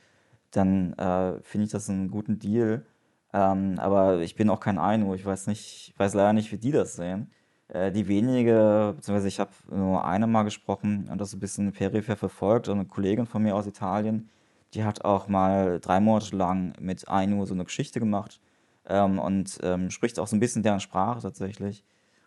[0.51, 2.85] dann äh, finde ich das einen guten Deal.
[3.33, 6.57] Ähm, aber ich bin auch kein Ainu, ich weiß nicht, ich weiß leider nicht, wie
[6.57, 7.31] die das sehen.
[7.69, 12.15] Äh, die wenige, beziehungsweise ich habe nur eine mal gesprochen und das ein bisschen peripher
[12.15, 12.69] verfolgt.
[12.69, 14.29] Eine Kollegin von mir aus Italien,
[14.73, 18.39] die hat auch mal drei Monate lang mit Ainu so eine Geschichte gemacht
[18.87, 21.83] ähm, und ähm, spricht auch so ein bisschen deren Sprache tatsächlich.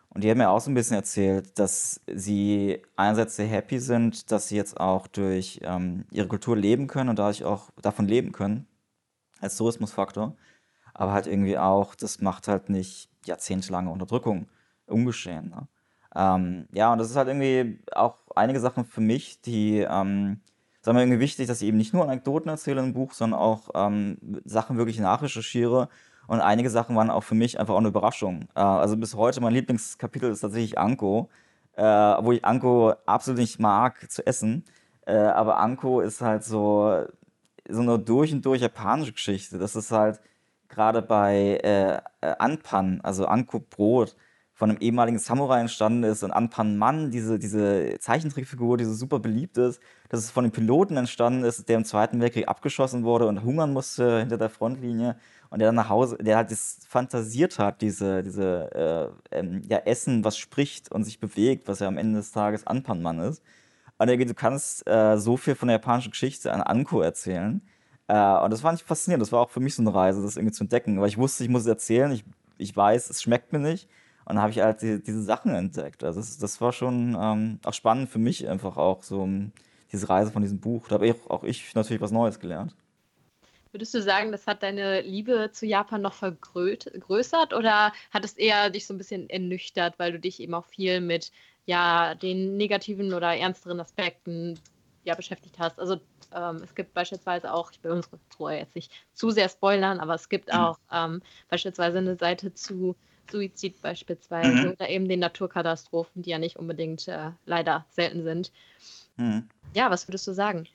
[0.09, 4.29] Und die haben mir auch so ein bisschen erzählt, dass sie einerseits sehr happy sind,
[4.31, 8.33] dass sie jetzt auch durch ähm, ihre Kultur leben können und dadurch auch davon leben
[8.33, 8.67] können,
[9.39, 10.35] als Tourismusfaktor.
[10.93, 14.47] Aber halt irgendwie auch, das macht halt nicht jahrzehntelange Unterdrückung
[14.91, 15.49] ungeschehen.
[15.49, 15.67] Ne?
[16.15, 20.41] Ähm, ja, und das ist halt irgendwie auch einige Sachen für mich, die, ähm,
[20.81, 23.69] sagen wir, irgendwie wichtig, dass ich eben nicht nur Anekdoten erzähle im Buch, sondern auch
[23.75, 25.89] ähm, Sachen wirklich nachrecherchiere
[26.27, 28.47] und einige Sachen waren auch für mich einfach auch eine Überraschung.
[28.55, 31.29] Äh, also bis heute mein Lieblingskapitel ist tatsächlich Anko,
[31.75, 34.65] äh, wo ich Anko absolut nicht mag zu essen.
[35.05, 37.05] Äh, aber Anko ist halt so,
[37.67, 39.57] so eine durch und durch japanische Geschichte.
[39.57, 40.19] Das ist halt
[40.69, 44.15] gerade bei äh, äh, Anpan, also Anko Brot,
[44.61, 49.17] von einem ehemaligen Samurai entstanden ist und Anpan Mann, diese, diese Zeichentrickfigur, die so super
[49.17, 53.25] beliebt ist, dass es von einem Piloten entstanden ist, der im Zweiten Weltkrieg abgeschossen wurde
[53.25, 55.17] und hungern musste hinter der Frontlinie
[55.49, 59.77] und der dann nach Hause, der halt das fantasiert hat, diese, diese äh, ähm, ja,
[59.79, 63.41] Essen, was spricht und sich bewegt, was ja am Ende des Tages Anpanman ist.
[63.97, 67.63] Und er, du kannst äh, so viel von der japanischen Geschichte an Anko erzählen.
[68.05, 69.23] Äh, und das fand ich faszinierend.
[69.23, 71.01] Das war auch für mich so eine Reise, das irgendwie zu entdecken.
[71.01, 72.11] Weil ich wusste, ich muss es erzählen.
[72.11, 72.23] Ich,
[72.59, 73.89] ich weiß, es schmeckt mir nicht.
[74.25, 76.03] Und dann habe ich halt die, diese Sachen entdeckt.
[76.03, 79.27] Also das, das war schon ähm, auch spannend für mich einfach auch, so
[79.91, 80.87] diese Reise von diesem Buch.
[80.87, 82.75] Da habe auch, auch ich natürlich was Neues gelernt.
[83.71, 88.69] Würdest du sagen, das hat deine Liebe zu Japan noch vergrößert oder hat es eher
[88.69, 91.31] dich so ein bisschen ernüchtert, weil du dich eben auch viel mit
[91.65, 94.59] ja, den negativen oder ernsteren Aspekten
[95.05, 95.79] ja, beschäftigt hast?
[95.79, 96.01] Also
[96.35, 100.15] ähm, es gibt beispielsweise auch, ich will unsere Truhe jetzt nicht zu sehr spoilern, aber
[100.15, 100.59] es gibt mhm.
[100.59, 102.97] auch ähm, beispielsweise eine Seite zu
[103.29, 104.71] Suizid beispielsweise mhm.
[104.71, 108.51] oder eben den Naturkatastrophen, die ja nicht unbedingt äh, leider selten sind.
[109.17, 109.47] Mhm.
[109.73, 110.67] Ja, was würdest du sagen?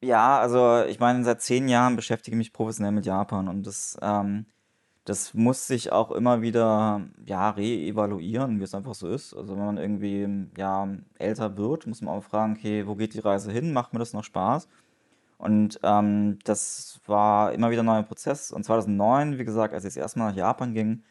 [0.00, 3.96] Ja, also ich meine, seit zehn Jahren beschäftige ich mich professionell mit Japan und das,
[4.02, 4.44] ähm,
[5.04, 9.34] das muss sich auch immer wieder, ja, re-evaluieren, wie es einfach so ist.
[9.34, 13.20] Also wenn man irgendwie, ja, älter wird, muss man auch fragen, okay, wo geht die
[13.20, 13.72] Reise hin?
[13.72, 14.68] Macht mir das noch Spaß?
[15.38, 18.50] Und ähm, das war immer wieder ein neuer Prozess.
[18.50, 21.02] Und 2009, wie gesagt, als ich das erste Mal nach Japan ging,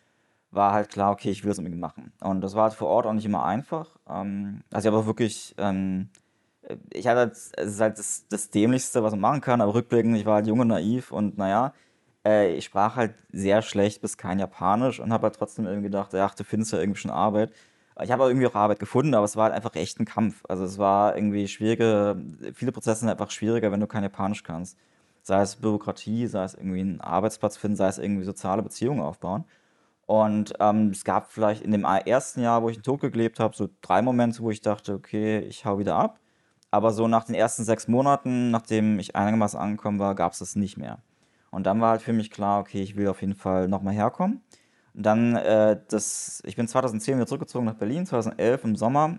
[0.53, 2.13] war halt klar, okay, ich will das unbedingt machen.
[2.21, 3.97] Und das war halt vor Ort auch nicht immer einfach.
[4.09, 6.09] Ähm, also ich habe wirklich, ähm,
[6.91, 10.17] ich hatte halt, es ist halt das, das Dämlichste, was man machen kann, aber rückblickend,
[10.17, 11.73] ich war halt jung und naiv und naja,
[12.25, 16.13] äh, ich sprach halt sehr schlecht bis kein Japanisch und habe halt trotzdem irgendwie gedacht,
[16.15, 17.51] ach, du findest ja irgendwie schon Arbeit.
[18.01, 20.43] Ich habe aber irgendwie auch Arbeit gefunden, aber es war halt einfach echt ein Kampf.
[20.47, 22.17] Also es war irgendwie schwierige,
[22.53, 24.77] viele Prozesse sind einfach schwieriger, wenn du kein Japanisch kannst.
[25.21, 29.45] Sei es Bürokratie, sei es irgendwie einen Arbeitsplatz finden, sei es irgendwie soziale Beziehungen aufbauen.
[30.13, 33.55] Und ähm, es gab vielleicht in dem ersten Jahr, wo ich in Tokio gelebt habe,
[33.55, 36.19] so drei Momente, wo ich dachte, okay, ich hau wieder ab.
[36.69, 40.55] Aber so nach den ersten sechs Monaten, nachdem ich einigermaßen angekommen war, gab es das
[40.55, 40.99] nicht mehr.
[41.49, 44.43] Und dann war halt für mich klar, okay, ich will auf jeden Fall nochmal herkommen.
[44.93, 49.17] Und dann, äh, das, ich bin 2010 wieder zurückgezogen nach Berlin, 2011 im Sommer.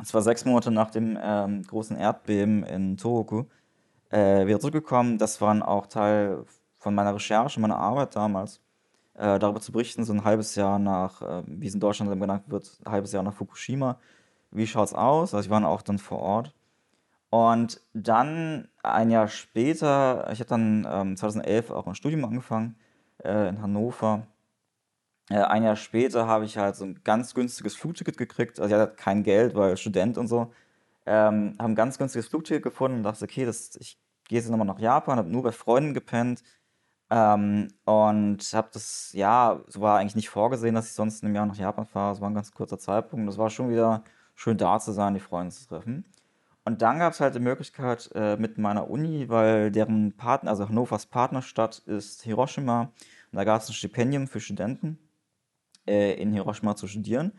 [0.00, 3.44] Es war sechs Monate nach dem ähm, großen Erdbeben in Tohoku.
[4.08, 5.18] Äh, wieder zurückgekommen.
[5.18, 6.46] Das war auch Teil
[6.78, 8.62] von meiner Recherche, meiner Arbeit damals,
[9.18, 12.44] äh, darüber zu berichten, so ein halbes Jahr nach, äh, wie es in Deutschland genannt
[12.46, 13.98] wird, ein halbes Jahr nach Fukushima.
[14.50, 15.34] Wie schaut es aus?
[15.34, 16.54] Also ich war auch dann vor Ort.
[17.30, 22.76] Und dann ein Jahr später, ich habe dann ähm, 2011 auch ein Studium angefangen
[23.22, 24.26] äh, in Hannover.
[25.28, 28.60] Äh, ein Jahr später habe ich halt so ein ganz günstiges Flugticket gekriegt.
[28.60, 30.52] Also ich hatte kein Geld, weil Student und so.
[31.06, 34.66] Ähm, habe ein ganz günstiges Flugticket gefunden und dachte, okay, das, ich gehe jetzt nochmal
[34.66, 36.42] nach Japan, habe nur bei Freunden gepennt.
[37.10, 41.46] Ähm, und habe das, ja, so war eigentlich nicht vorgesehen, dass ich sonst im Jahr
[41.46, 42.12] nach Japan fahre.
[42.12, 43.28] Es war ein ganz kurzer Zeitpunkt.
[43.28, 46.04] Das war schon wieder schön da zu sein, die Freunde zu treffen.
[46.64, 50.68] Und dann gab es halt die Möglichkeit äh, mit meiner Uni, weil deren Partner, also
[50.68, 52.92] Hannovers Partnerstadt ist Hiroshima.
[53.32, 54.98] Und da gab es ein Stipendium für Studenten
[55.86, 57.32] äh, in Hiroshima zu studieren.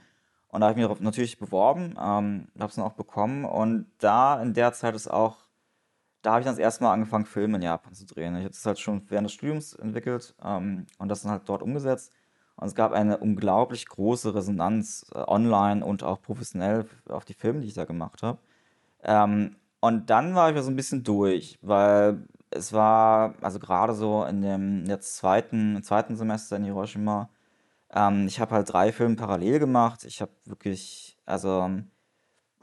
[0.47, 3.45] Und da habe ich mich natürlich beworben, ähm, habe es dann auch bekommen.
[3.45, 5.37] Und da in der Zeit ist auch,
[6.21, 8.35] da habe ich dann das erste Mal angefangen, Filme in Japan zu drehen.
[8.35, 11.61] Ich habe das halt schon während des Studiums entwickelt ähm, und das dann halt dort
[11.61, 12.11] umgesetzt.
[12.55, 17.61] Und es gab eine unglaublich große Resonanz äh, online und auch professionell auf die Filme,
[17.61, 18.39] die ich da gemacht habe.
[19.03, 23.93] Ähm, und dann war ich ja so ein bisschen durch, weil es war, also gerade
[23.93, 27.29] so in dem jetzt zweiten, zweiten Semester in Hiroshima,
[27.93, 30.03] ähm, ich habe halt drei Filme parallel gemacht.
[30.05, 31.69] Ich habe wirklich, also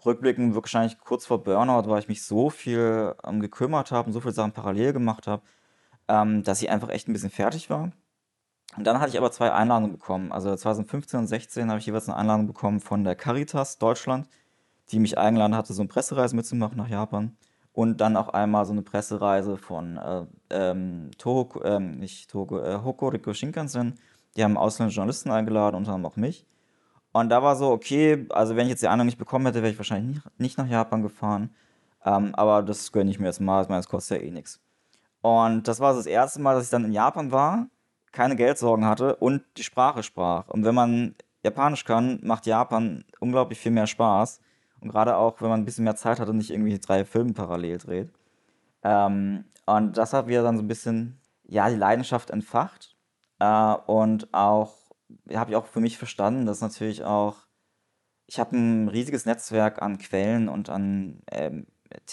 [0.06, 4.20] rückblickend wahrscheinlich kurz vor Burnout, weil ich mich so viel ähm, gekümmert habe und so
[4.20, 5.42] viele Sachen parallel gemacht habe,
[6.08, 7.92] ähm, dass ich einfach echt ein bisschen fertig war.
[8.76, 10.32] Und dann hatte ich aber zwei Einladungen bekommen.
[10.32, 14.28] Also 2015 und 2016 habe ich jeweils eine Einladung bekommen von der Caritas Deutschland
[14.90, 17.36] die mich eingeladen hatte, so eine Pressereise mitzumachen nach Japan.
[17.72, 22.78] Und dann auch einmal so eine Pressereise von äh, ähm, Tohoku, ähm, nicht Tohoku, äh,
[22.82, 23.98] Hokoriko Shinkansen.
[24.36, 26.46] Die haben ausländische Journalisten eingeladen, unter anderem auch mich.
[27.16, 29.72] Und da war so, okay, also wenn ich jetzt die Einladung nicht bekommen hätte, wäre
[29.72, 31.48] ich wahrscheinlich nicht, nicht nach Japan gefahren.
[32.04, 34.60] Ähm, aber das gönne ich mir jetzt mal, ich meine, das kostet ja eh nichts.
[35.22, 37.68] Und das war das erste Mal, dass ich dann in Japan war,
[38.12, 40.48] keine Geldsorgen hatte und die Sprache sprach.
[40.48, 44.42] Und wenn man Japanisch kann, macht Japan unglaublich viel mehr Spaß.
[44.80, 47.32] Und gerade auch, wenn man ein bisschen mehr Zeit hat und nicht irgendwie drei Filme
[47.32, 48.12] parallel dreht.
[48.82, 52.94] Ähm, und das hat wieder dann so ein bisschen, ja, die Leidenschaft entfacht.
[53.38, 54.74] Äh, und auch,
[55.34, 57.46] habe ich auch für mich verstanden, dass natürlich auch,
[58.26, 61.66] ich habe ein riesiges Netzwerk an Quellen und an ähm,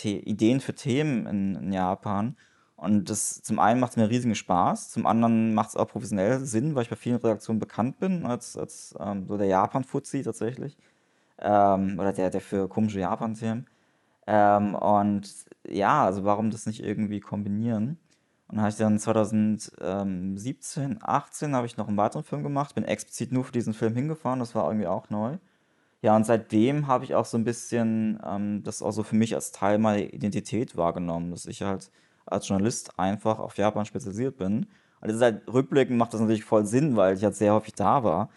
[0.03, 2.37] Ideen für Themen in, in, Japan.
[2.75, 6.39] Und das zum einen macht es mir riesigen Spaß, zum anderen macht es auch professionell
[6.39, 10.77] Sinn, weil ich bei vielen Redaktionen bekannt bin, als, als ähm, so der Japan-Fuzzi tatsächlich
[11.39, 13.67] ähm, oder der, der für komische Japan-Themen.
[14.27, 15.29] Ähm, und
[15.67, 17.99] ja, also warum das nicht irgendwie kombinieren?
[18.53, 22.83] Und dann habe ich dann 2017, 18 habe ich noch einen weiteren Film gemacht, bin
[22.83, 25.39] explizit nur für diesen Film hingefahren, das war irgendwie auch neu.
[26.03, 29.33] Ja, und seitdem habe ich auch so ein bisschen ähm, das auch so für mich
[29.33, 31.89] als Teil meiner Identität wahrgenommen, dass ich halt
[32.27, 34.67] als Journalist einfach auf Japan spezialisiert bin.
[35.01, 37.73] Und das ist halt rückblickend macht das natürlich voll Sinn, weil ich halt sehr häufig
[37.73, 38.29] da war.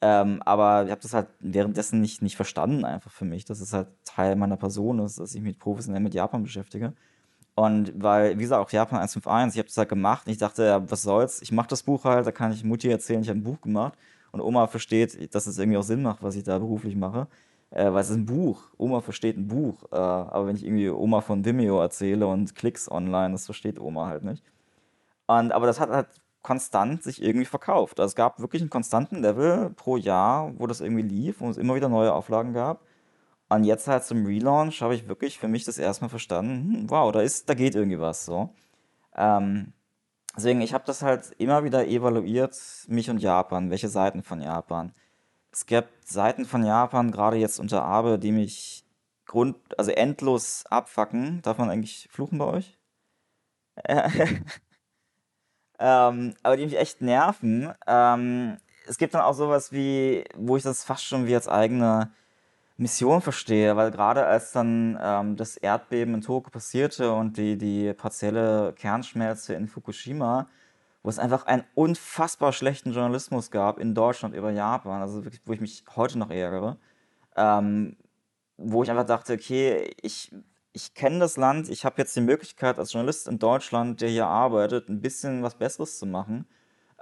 [0.00, 3.72] Ähm, aber ich habe das halt währenddessen nicht, nicht verstanden, einfach für mich, dass es
[3.72, 6.92] halt Teil meiner Person ist, dass ich mich professionell mit Japan beschäftige.
[7.54, 10.64] Und weil, wie gesagt, auch Japan 151, ich habe das halt gemacht und ich dachte,
[10.64, 13.38] ja, was soll's, ich mache das Buch halt, da kann ich Mutti erzählen, ich habe
[13.38, 13.96] ein Buch gemacht
[14.32, 17.28] und Oma versteht, dass es irgendwie auch Sinn macht, was ich da beruflich mache.
[17.70, 18.62] Äh, weil es ist ein Buch.
[18.78, 19.84] Oma versteht ein Buch.
[19.92, 24.06] Äh, aber wenn ich irgendwie Oma von Vimeo erzähle und Klicks online, das versteht Oma
[24.06, 24.44] halt nicht.
[25.26, 26.08] Und, aber das hat halt
[26.42, 27.98] konstant sich irgendwie verkauft.
[28.00, 31.56] Also es gab wirklich einen konstanten Level pro Jahr, wo das irgendwie lief und es
[31.56, 32.82] immer wieder neue Auflagen gab.
[33.48, 37.12] Und jetzt halt zum Relaunch habe ich wirklich für mich das erstmal verstanden, hm, wow,
[37.12, 38.54] da ist, da geht irgendwie was so.
[39.14, 39.72] Ähm,
[40.36, 42.56] deswegen, ich habe das halt immer wieder evaluiert,
[42.88, 44.92] mich und Japan, welche Seiten von Japan.
[45.52, 48.84] Es gibt Seiten von Japan, gerade jetzt unter Abe, die mich
[49.26, 51.42] grund, also endlos abfacken.
[51.42, 52.78] Darf man eigentlich fluchen bei euch?
[55.78, 57.72] ähm, aber die mich echt nerven.
[57.86, 62.12] Ähm, es gibt dann auch sowas wie, wo ich das fast schon wie als eigene
[62.76, 67.92] Mission verstehe, weil gerade als dann ähm, das Erdbeben in Tokio passierte und die, die
[67.94, 70.48] partielle Kernschmelze in Fukushima,
[71.02, 75.52] wo es einfach einen unfassbar schlechten Journalismus gab in Deutschland über Japan, also wirklich, wo
[75.52, 76.78] ich mich heute noch ärgere,
[77.36, 77.96] ähm,
[78.56, 80.32] wo ich einfach dachte, okay, ich,
[80.72, 84.26] ich kenne das Land, ich habe jetzt die Möglichkeit als Journalist in Deutschland, der hier
[84.26, 86.46] arbeitet, ein bisschen was Besseres zu machen.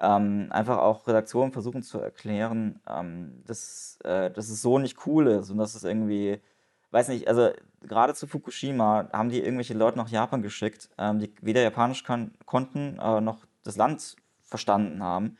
[0.01, 5.29] Ähm, einfach auch Redaktionen versuchen zu erklären, ähm, dass, äh, dass es so nicht cool
[5.29, 6.41] ist und dass es irgendwie,
[6.91, 7.51] weiß nicht, also
[7.83, 12.33] gerade zu Fukushima haben die irgendwelche Leute nach Japan geschickt, ähm, die weder Japanisch kann,
[12.47, 15.37] konnten, äh, noch das Land verstanden haben.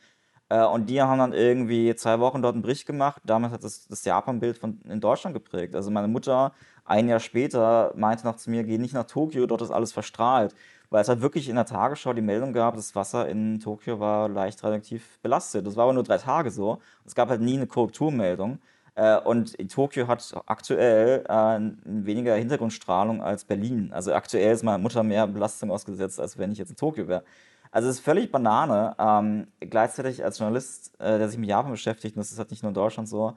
[0.49, 3.21] Äh, und die haben dann irgendwie zwei Wochen dort einen Bericht gemacht.
[3.25, 5.75] Damals hat das, das Japan-Bild in Deutschland geprägt.
[5.75, 6.53] Also meine Mutter
[6.85, 10.53] ein Jahr später meinte noch zu mir, geh nicht nach Tokio, dort ist alles verstrahlt
[10.93, 14.29] weil es halt wirklich in der Tagesschau die Meldung gab, das Wasser in Tokio war
[14.29, 15.65] leicht radioaktiv belastet.
[15.65, 16.77] Das war aber nur drei Tage so.
[17.03, 18.59] Es gab halt nie eine Korrekturmeldung.
[18.93, 23.89] Äh, und Tokio hat aktuell äh, weniger Hintergrundstrahlung als Berlin.
[23.91, 27.23] Also aktuell ist meine Mutter mehr Belastung ausgesetzt, als wenn ich jetzt in Tokio wäre.
[27.71, 28.95] Also es ist völlig Banane.
[28.99, 32.61] Ähm, gleichzeitig als Journalist, äh, der sich mit Japan beschäftigt, und das ist halt nicht
[32.61, 33.33] nur in Deutschland so,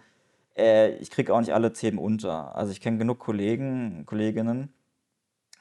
[0.59, 2.57] ich kriege auch nicht alle Themen unter.
[2.57, 4.73] Also ich kenne genug Kollegen, Kolleginnen,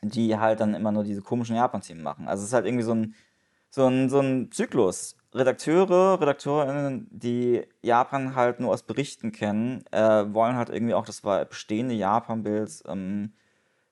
[0.01, 2.27] die halt dann immer nur diese komischen Japan-Themen machen.
[2.27, 3.15] Also es ist halt irgendwie so ein,
[3.69, 5.17] so ein, so ein Zyklus.
[5.33, 11.21] Redakteure, Redakteurinnen, die Japan halt nur aus Berichten kennen, äh, wollen halt irgendwie auch das
[11.21, 13.33] bestehende Japan-Bild, ähm,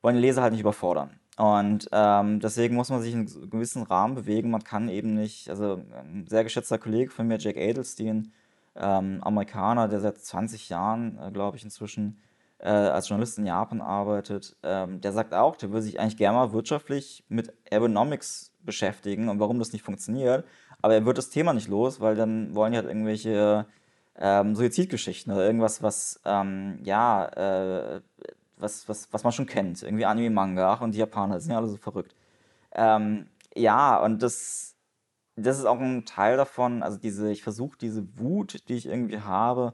[0.01, 1.19] wollen die Leser halt nicht überfordern.
[1.35, 4.51] Und ähm, deswegen muss man sich in einem gewissen Rahmen bewegen.
[4.51, 8.31] Man kann eben nicht, also ein sehr geschätzter Kollege von mir, Jack Adelstein,
[8.75, 12.19] ähm, Amerikaner, der seit 20 Jahren, äh, glaube ich, inzwischen
[12.63, 16.37] äh, als Journalist in Japan arbeitet, ähm, der sagt auch, der würde sich eigentlich gerne
[16.37, 20.45] mal wirtschaftlich mit Ergonomics beschäftigen und warum das nicht funktioniert.
[20.81, 23.65] Aber er wird das Thema nicht los, weil dann wollen die halt irgendwelche
[24.15, 28.01] ähm, Suizidgeschichten oder irgendwas, was, ähm, ja, äh,
[28.57, 29.83] was, was, was man schon kennt.
[29.83, 32.15] Irgendwie Anime, Manga und die Japaner sind ja alle so verrückt.
[32.73, 34.75] Ähm, ja, und das,
[35.35, 39.19] das ist auch ein Teil davon, also diese, ich versuche diese Wut, die ich irgendwie
[39.19, 39.73] habe,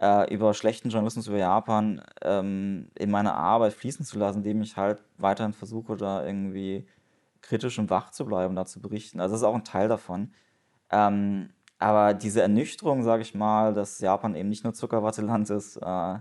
[0.00, 4.76] äh, über schlechten Journalismus über Japan ähm, in meine Arbeit fließen zu lassen, indem ich
[4.76, 6.86] halt weiterhin versuche, da irgendwie
[7.42, 9.20] kritisch und wach zu bleiben, da zu berichten.
[9.20, 10.32] Also das ist auch ein Teil davon.
[10.90, 16.14] Ähm, aber diese Ernüchterung, sage ich mal, dass Japan eben nicht nur Zuckerwatteland ist, äh,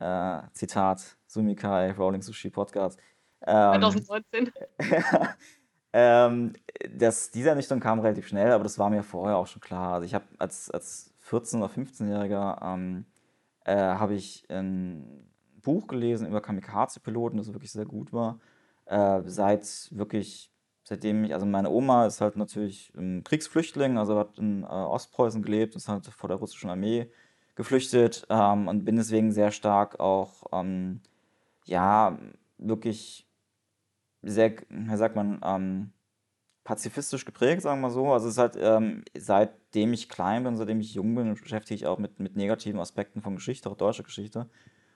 [0.00, 2.98] äh, Zitat Sumikai, Rolling Sushi Podcast.
[3.46, 4.52] Ähm, 2019.
[5.92, 6.52] ähm,
[6.94, 9.94] das, diese Ernüchterung kam relativ schnell, aber das war mir vorher auch schon klar.
[9.94, 13.06] Also ich habe als, als 14- oder 15-Jähriger ähm,
[13.68, 15.28] äh, habe ich ein
[15.60, 18.40] Buch gelesen über Kamikaze-Piloten, das wirklich sehr gut war.
[18.86, 20.50] Äh, seit wirklich,
[20.84, 25.42] seitdem ich, also meine Oma ist halt natürlich ein Kriegsflüchtling, also hat in äh, Ostpreußen
[25.42, 27.10] gelebt, ist halt vor der russischen Armee
[27.56, 31.00] geflüchtet ähm, und bin deswegen sehr stark auch, ähm,
[31.66, 32.18] ja,
[32.56, 33.26] wirklich
[34.22, 35.92] sehr, wie sagt man, ähm,
[36.68, 38.12] pazifistisch geprägt, sagen wir mal so.
[38.12, 41.86] Also es ist halt, ähm, seitdem ich klein bin, seitdem ich jung bin, beschäftige ich
[41.86, 44.50] auch mit, mit negativen Aspekten von Geschichte, auch deutscher Geschichte.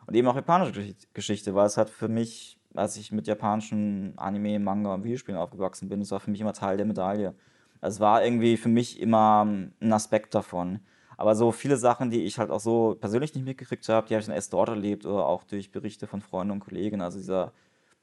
[0.07, 4.59] Und eben auch japanische Geschichte, weil es halt für mich, als ich mit japanischen Anime,
[4.59, 7.35] Manga und Videospielen aufgewachsen bin, es war für mich immer Teil der Medaille.
[7.81, 10.81] Also es war irgendwie für mich immer ein Aspekt davon.
[11.17, 14.21] Aber so viele Sachen, die ich halt auch so persönlich nicht mitgekriegt habe, die habe
[14.21, 17.01] ich dann erst dort erlebt oder auch durch Berichte von Freunden und Kollegen.
[17.01, 17.53] Also dieser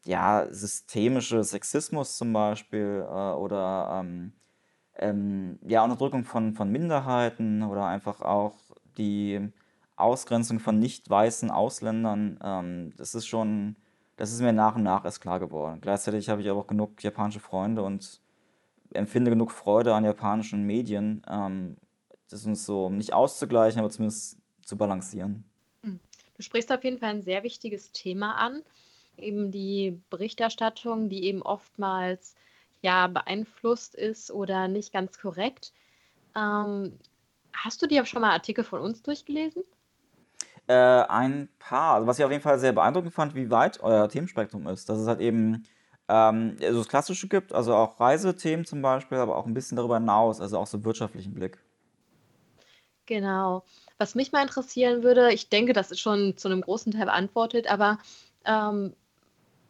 [0.06, 4.34] ja, systemische Sexismus zum Beispiel äh, oder ähm,
[4.96, 8.56] ähm, ja, Unterdrückung von, von Minderheiten oder einfach auch
[8.98, 9.50] die
[9.96, 13.76] Ausgrenzung von nicht weißen Ausländern, ähm, das ist schon,
[14.16, 15.80] das ist mir nach und nach erst klar geworden.
[15.82, 18.22] Gleichzeitig habe ich aber auch genug japanische Freunde und
[18.94, 21.78] empfinde genug Freude an japanischen Medien, ähm,
[22.30, 25.44] das uns so nicht auszugleichen, aber zumindest zu balancieren.
[25.84, 26.00] Hm.
[26.36, 28.64] Du sprichst auf jeden Fall ein sehr wichtiges Thema an
[29.20, 32.36] eben die Berichterstattung, die eben oftmals
[32.82, 35.74] ja beeinflusst ist oder nicht ganz korrekt.
[36.36, 36.98] Ähm,
[37.54, 39.64] hast du dir schon mal Artikel von uns durchgelesen?
[40.68, 41.96] Äh, ein paar.
[41.96, 44.88] Also was ich auf jeden Fall sehr beeindruckend fand, wie weit euer Themenspektrum ist.
[44.88, 45.66] Dass es halt eben
[46.08, 49.96] ähm, so das Klassische gibt, also auch Reisethemen zum Beispiel, aber auch ein bisschen darüber
[50.00, 51.60] hinaus, also auch so wirtschaftlichen Blick.
[53.06, 53.64] Genau.
[53.98, 57.70] Was mich mal interessieren würde, ich denke, das ist schon zu einem großen Teil beantwortet,
[57.70, 57.98] aber
[58.46, 58.94] ähm,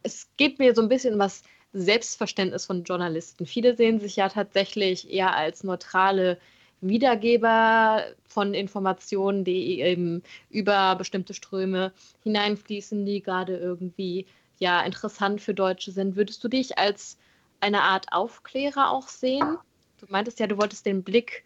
[0.04, 3.46] es geht mir so ein bisschen um was Selbstverständnis von Journalisten.
[3.46, 6.40] Viele sehen sich ja tatsächlich eher als neutrale
[6.82, 11.92] Wiedergeber von Informationen, die eben über bestimmte Ströme
[12.24, 14.26] hineinfließen, die gerade irgendwie
[14.60, 16.16] ja interessant für Deutsche sind.
[16.16, 17.18] Würdest du dich als
[17.60, 19.58] eine Art Aufklärer auch sehen?
[20.00, 21.44] Du meintest ja, du wolltest den Blick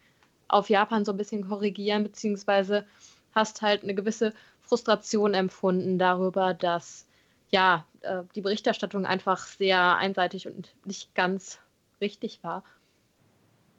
[0.48, 2.86] auf Japan so ein bisschen korrigieren, beziehungsweise
[3.34, 7.08] hast halt eine gewisse Frustration empfunden darüber, dass
[7.54, 11.60] ja äh, die Berichterstattung einfach sehr einseitig und nicht ganz
[12.02, 12.64] richtig war.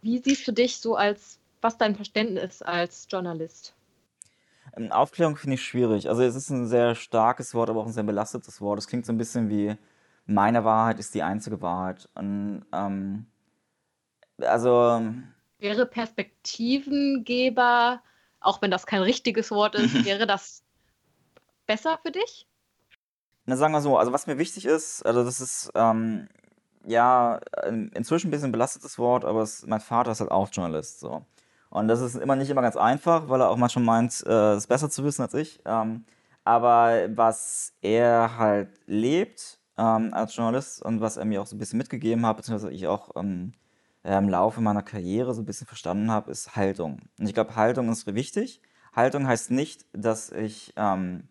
[0.01, 3.75] Wie siehst du dich so als, was dein Verständnis als Journalist?
[4.77, 6.09] Ähm, Aufklärung finde ich schwierig.
[6.09, 8.79] Also es ist ein sehr starkes Wort, aber auch ein sehr belastetes Wort.
[8.79, 9.77] Es klingt so ein bisschen wie
[10.27, 12.09] meine Wahrheit ist die einzige Wahrheit.
[12.15, 13.27] Und ähm,
[14.39, 15.03] also
[15.59, 18.03] wäre Perspektivengeber,
[18.41, 20.63] auch wenn das kein richtiges Wort ist, wäre das
[21.67, 22.47] besser für dich?
[23.47, 26.29] Na, sagen wir so, also was mir wichtig ist, also das ist ähm,
[26.87, 27.41] ja
[27.95, 31.01] inzwischen ein bisschen ein belastetes Wort, aber es, mein Vater ist halt auch Journalist.
[31.01, 31.25] So.
[31.71, 34.67] Und das ist immer nicht immer ganz einfach, weil er auch manchmal meint, äh, es
[34.67, 35.61] besser zu wissen als ich.
[35.65, 36.05] Ähm,
[36.45, 41.59] aber was er halt lebt ähm, als Journalist und was er mir auch so ein
[41.59, 43.53] bisschen mitgegeben hat, beziehungsweise ich auch ähm,
[44.05, 47.01] äh, im Laufe meiner Karriere so ein bisschen verstanden habe, ist Haltung.
[47.19, 48.61] Und ich glaube, Haltung ist wichtig.
[48.95, 51.29] Haltung heißt nicht, dass ich ähm,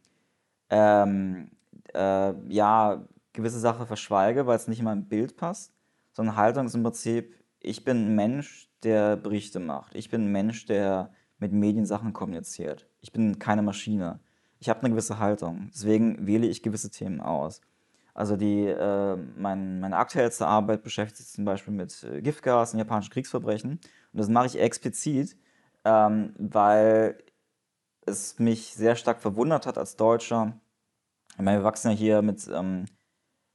[0.69, 1.52] ähm,
[1.94, 5.74] äh, ja gewisse Sachen verschweige, weil es nicht in mein Bild passt,
[6.12, 9.96] sondern Haltung ist im Prinzip, ich bin ein Mensch, der Berichte macht.
[9.96, 12.88] Ich bin ein Mensch, der mit Medien Sachen kommuniziert.
[13.02, 14.20] Ich bin keine Maschine.
[14.60, 15.70] Ich habe eine gewisse Haltung.
[15.74, 17.62] Deswegen wähle ich gewisse Themen aus.
[18.14, 22.80] Also die, äh, mein, meine aktuellste Arbeit beschäftigt sich zum Beispiel mit äh, Giftgas und
[22.80, 23.72] japanischen Kriegsverbrechen.
[23.72, 25.36] Und das mache ich explizit,
[25.84, 27.18] ähm, weil
[28.06, 30.60] es mich sehr stark verwundert hat als Deutscher.
[31.36, 32.86] Ich meine, wir wachsen ja hier mit, ähm,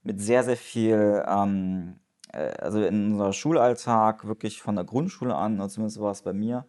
[0.02, 2.00] mit sehr, sehr viel, ähm,
[2.32, 6.32] äh, also in unserem Schulalltag, wirklich von der Grundschule an, oder zumindest war es bei
[6.32, 6.66] mir,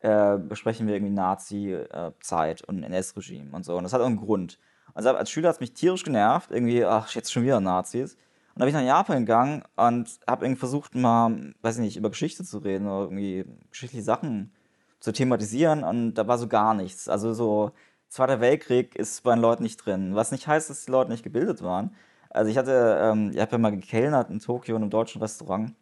[0.00, 3.76] äh, besprechen wir irgendwie Nazi-Zeit und NS-Regime und so.
[3.76, 4.58] Und das hat auch einen Grund.
[4.94, 8.14] Also als Schüler hat es mich tierisch genervt, irgendwie, ach, jetzt schon wieder Nazis.
[8.14, 11.96] Und da bin ich nach Japan gegangen und habe irgendwie versucht, mal, weiß ich nicht,
[11.96, 14.52] über Geschichte zu reden oder irgendwie geschichtliche Sachen
[14.98, 17.08] zu thematisieren und da war so gar nichts.
[17.08, 17.70] Also so
[18.08, 20.14] Zweiter Weltkrieg ist bei den Leuten nicht drin.
[20.14, 21.94] Was nicht heißt, dass die Leute nicht gebildet waren.
[22.30, 25.74] Also ich hatte, ähm, ich habe ja mal gekellnert in Tokio in einem deutschen Restaurant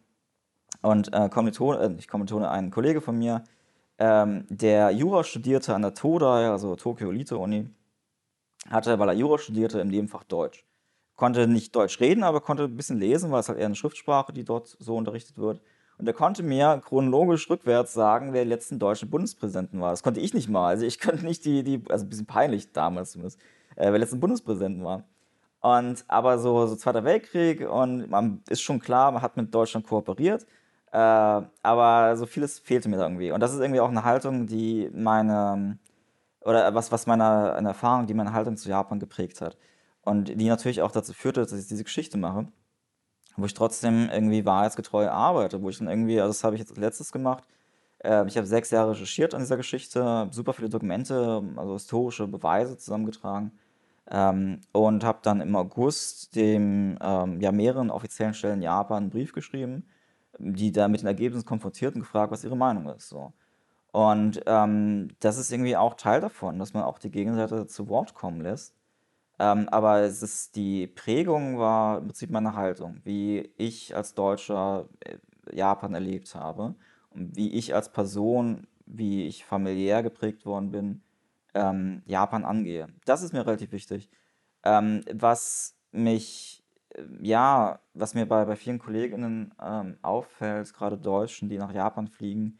[0.81, 3.43] und äh, Kommilitone, äh, nicht Kommilitone, ein Kollege von mir,
[3.97, 7.69] ähm, der Jura studierte an der Todai, also Tokyo Elite Uni,
[8.69, 10.65] hatte, weil er Jura studierte, im Nebenfach Deutsch.
[11.15, 14.33] Konnte nicht Deutsch reden, aber konnte ein bisschen lesen, weil es halt eher eine Schriftsprache,
[14.33, 15.61] die dort so unterrichtet wird.
[15.97, 19.91] Und er konnte mir chronologisch rückwärts sagen, wer die letzten deutschen Bundespräsidenten war.
[19.91, 20.67] Das konnte ich nicht mal.
[20.67, 23.39] Also ich könnte nicht die, die also ein bisschen peinlich damals zumindest,
[23.75, 25.03] äh, wer letzten Bundespräsidenten war.
[25.61, 29.87] Und aber so, so Zweiter Weltkrieg und man ist schon klar, man hat mit Deutschland
[29.87, 30.45] kooperiert.
[30.91, 33.31] Äh, aber so vieles fehlte mir da irgendwie.
[33.31, 35.79] Und das ist irgendwie auch eine Haltung, die meine
[36.41, 39.57] oder was, was meine eine Erfahrung, die meine Haltung zu Japan geprägt hat.
[40.01, 42.47] Und die natürlich auch dazu führte, dass ich diese Geschichte mache,
[43.37, 46.71] wo ich trotzdem irgendwie wahrheitsgetreu arbeite, wo ich dann irgendwie, also das habe ich jetzt
[46.71, 47.43] als letztes gemacht,
[48.03, 52.77] äh, ich habe sechs Jahre recherchiert an dieser Geschichte, super viele Dokumente, also historische Beweise
[52.77, 53.51] zusammengetragen
[54.09, 59.09] ähm, und habe dann im August dem ähm, ja mehreren offiziellen Stellen in Japan einen
[59.09, 59.85] Brief geschrieben,
[60.39, 63.09] die da mit den Ergebnissen konfrontiert und gefragt, was ihre Meinung ist.
[63.09, 63.33] So.
[63.91, 68.13] Und ähm, das ist irgendwie auch Teil davon, dass man auch die Gegenseite zu Wort
[68.13, 68.76] kommen lässt.
[69.39, 74.89] Ähm, aber es ist die Prägung war im Prinzip meine Haltung, wie ich als Deutscher
[75.01, 75.17] äh,
[75.55, 76.75] Japan erlebt habe
[77.11, 81.01] und wie ich als Person, wie ich familiär geprägt worden bin,
[81.53, 82.87] ähm, Japan angehe.
[83.05, 84.09] Das ist mir relativ wichtig.
[84.63, 91.49] Ähm, was mich, äh, ja, was mir bei, bei vielen Kolleginnen ähm, auffällt, gerade Deutschen,
[91.49, 92.59] die nach Japan fliegen,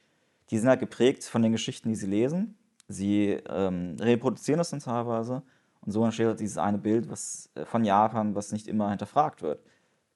[0.49, 2.57] die sind halt geprägt von den Geschichten, die sie lesen.
[2.87, 5.43] Sie ähm, reproduzieren das dann teilweise
[5.87, 9.41] und so entsteht halt dieses eine Bild was, äh, von Japan, was nicht immer hinterfragt
[9.41, 9.63] wird.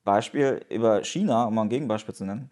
[0.04, 2.50] Beispiel über China, um mal ein Gegenbeispiel zu nennen,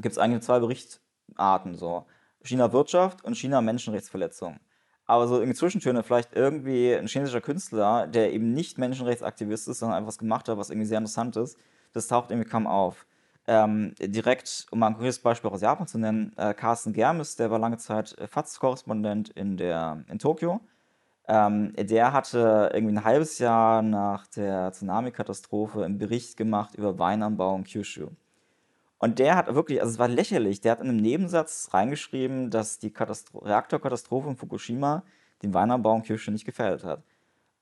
[0.00, 1.74] gibt es eigentlich zwei Berichtsarten.
[1.74, 2.06] So.
[2.42, 4.60] China Wirtschaft und China Menschenrechtsverletzung.
[5.04, 9.98] Aber so irgendwie Zwischentöne, vielleicht irgendwie ein chinesischer Künstler, der eben nicht Menschenrechtsaktivist ist, sondern
[9.98, 11.58] einfach was gemacht hat, was irgendwie sehr interessant ist,
[11.92, 13.04] das taucht irgendwie kaum auf.
[13.46, 17.50] Ähm, direkt, um mal ein konkretes Beispiel aus Japan zu nennen, äh, Carsten Germes, der
[17.50, 20.60] war lange Zeit äh, FATS-Korrespondent in, in Tokio.
[21.28, 27.54] Ähm, der hatte irgendwie ein halbes Jahr nach der Tsunami-Katastrophe einen Bericht gemacht über Weinanbau
[27.56, 28.08] in Kyushu.
[28.98, 32.78] Und der hat wirklich, also es war lächerlich, der hat in einem Nebensatz reingeschrieben, dass
[32.78, 35.02] die Katastro Reaktorkatastrophe in Fukushima
[35.42, 37.02] den Weinanbau in Kyushu nicht gefährdet hat.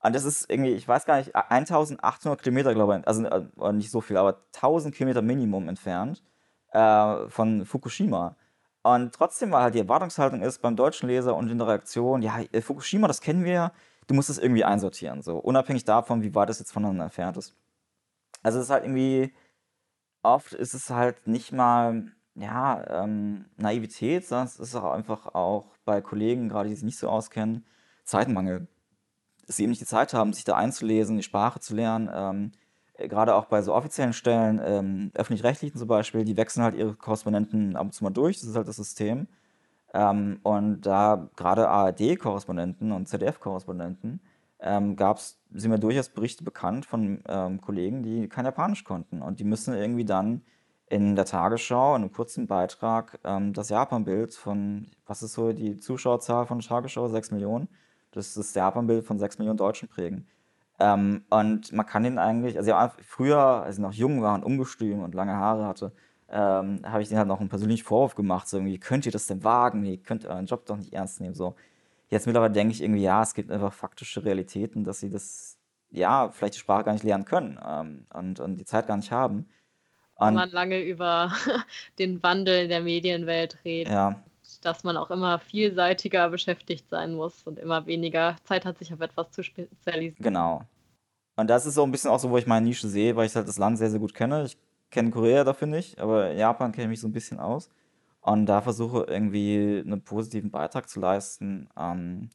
[0.03, 3.91] Und das ist irgendwie, ich weiß gar nicht, 1800 Kilometer, glaube ich, also äh, nicht
[3.91, 6.23] so viel, aber 1000 Kilometer Minimum entfernt
[6.71, 8.35] äh, von Fukushima.
[8.83, 12.39] Und trotzdem, weil halt die Erwartungshaltung ist beim deutschen Leser und in der Reaktion, ja,
[12.51, 13.71] äh, Fukushima, das kennen wir ja,
[14.07, 17.55] du musst es irgendwie einsortieren, so unabhängig davon, wie weit es jetzt voneinander entfernt ist.
[18.41, 19.33] Also es ist halt irgendwie,
[20.23, 25.75] oft ist es halt nicht mal, ja, ähm, Naivität, sondern es ist auch einfach auch
[25.85, 27.65] bei Kollegen, gerade die sich nicht so auskennen,
[28.03, 28.67] Zeitmangel.
[29.45, 32.09] Dass sie eben nicht die Zeit haben, sich da einzulesen, die Sprache zu lernen.
[32.13, 32.60] Ähm, äh,
[33.07, 37.75] gerade auch bei so offiziellen Stellen, ähm, öffentlich-rechtlichen zum Beispiel, die wechseln halt ihre Korrespondenten
[37.75, 39.27] ab und zu mal durch, das ist halt das System.
[39.93, 44.21] Ähm, und da gerade ARD-Korrespondenten und ZDF-Korrespondenten
[44.61, 49.21] ähm, gab es, sind mir durchaus Berichte bekannt von ähm, Kollegen, die kein Japanisch konnten.
[49.21, 50.43] Und die müssen irgendwie dann
[50.87, 55.77] in der Tagesschau, in einem kurzen Beitrag, ähm, das Japan-Bild von, was ist so die
[55.77, 57.07] Zuschauerzahl von der Tagesschau?
[57.07, 57.69] 6 Millionen.
[58.11, 60.27] Das ist das Japan-Bild von 6 Millionen Deutschen prägen.
[60.81, 64.43] Ähm, und man kann den eigentlich, also ja, früher, als ich noch jung war und
[64.43, 65.91] ungestüm und lange Haare hatte,
[66.27, 69.27] ähm, habe ich den halt noch einen persönlichen Vorwurf gemacht, so irgendwie, könnt ihr das
[69.27, 69.85] denn wagen?
[69.85, 71.55] Ihr könnt euren Job doch nicht ernst nehmen, so.
[72.09, 75.59] Jetzt mittlerweile denke ich irgendwie, ja, es gibt einfach faktische Realitäten, dass sie das,
[75.91, 79.11] ja, vielleicht die Sprache gar nicht lernen können ähm, und, und die Zeit gar nicht
[79.11, 79.47] haben.
[80.19, 81.31] Wenn man lange über
[81.99, 83.93] den Wandel in der Medienwelt redet.
[83.93, 84.23] Ja.
[84.61, 89.01] Dass man auch immer vielseitiger beschäftigt sein muss und immer weniger Zeit hat, sich auf
[89.01, 90.23] etwas zu spezialisieren.
[90.23, 90.63] Genau.
[91.35, 93.35] Und das ist so ein bisschen auch so, wo ich meine Nische sehe, weil ich
[93.35, 94.45] halt das Land sehr, sehr gut kenne.
[94.45, 94.57] Ich
[94.91, 97.69] kenne Korea dafür nicht, aber Japan kenne ich mich so ein bisschen aus.
[98.21, 101.69] Und da versuche irgendwie einen positiven Beitrag zu leisten.
[101.77, 102.29] Ähm,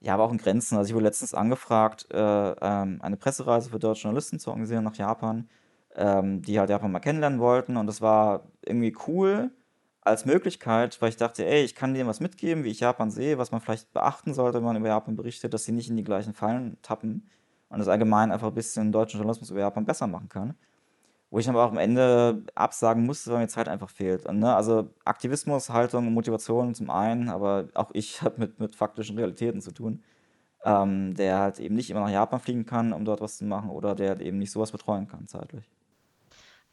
[0.00, 0.76] ja, aber auch in Grenzen.
[0.76, 2.16] Also ich wurde letztens angefragt, äh,
[2.60, 5.48] ähm, eine Pressereise für deutsche Journalisten zu organisieren nach Japan,
[5.94, 7.76] ähm, die halt Japan mal kennenlernen wollten.
[7.76, 9.52] Und das war irgendwie cool
[10.08, 13.38] als Möglichkeit, weil ich dachte, ey, ich kann denen was mitgeben, wie ich Japan sehe,
[13.38, 16.04] was man vielleicht beachten sollte, wenn man über Japan berichtet, dass sie nicht in die
[16.04, 17.28] gleichen Fallen tappen
[17.68, 20.54] und das allgemein einfach ein bisschen deutschen Journalismus über Japan besser machen kann.
[21.30, 24.24] Wo ich aber auch am Ende absagen musste, weil mir Zeit einfach fehlt.
[24.26, 29.16] Und, ne, also Aktivismus, Haltung Motivation zum einen, aber auch ich habe mit, mit faktischen
[29.18, 30.02] Realitäten zu tun.
[30.64, 33.70] Ähm, der halt eben nicht immer nach Japan fliegen kann, um dort was zu machen,
[33.70, 35.64] oder der halt eben nicht sowas betreuen kann zeitlich.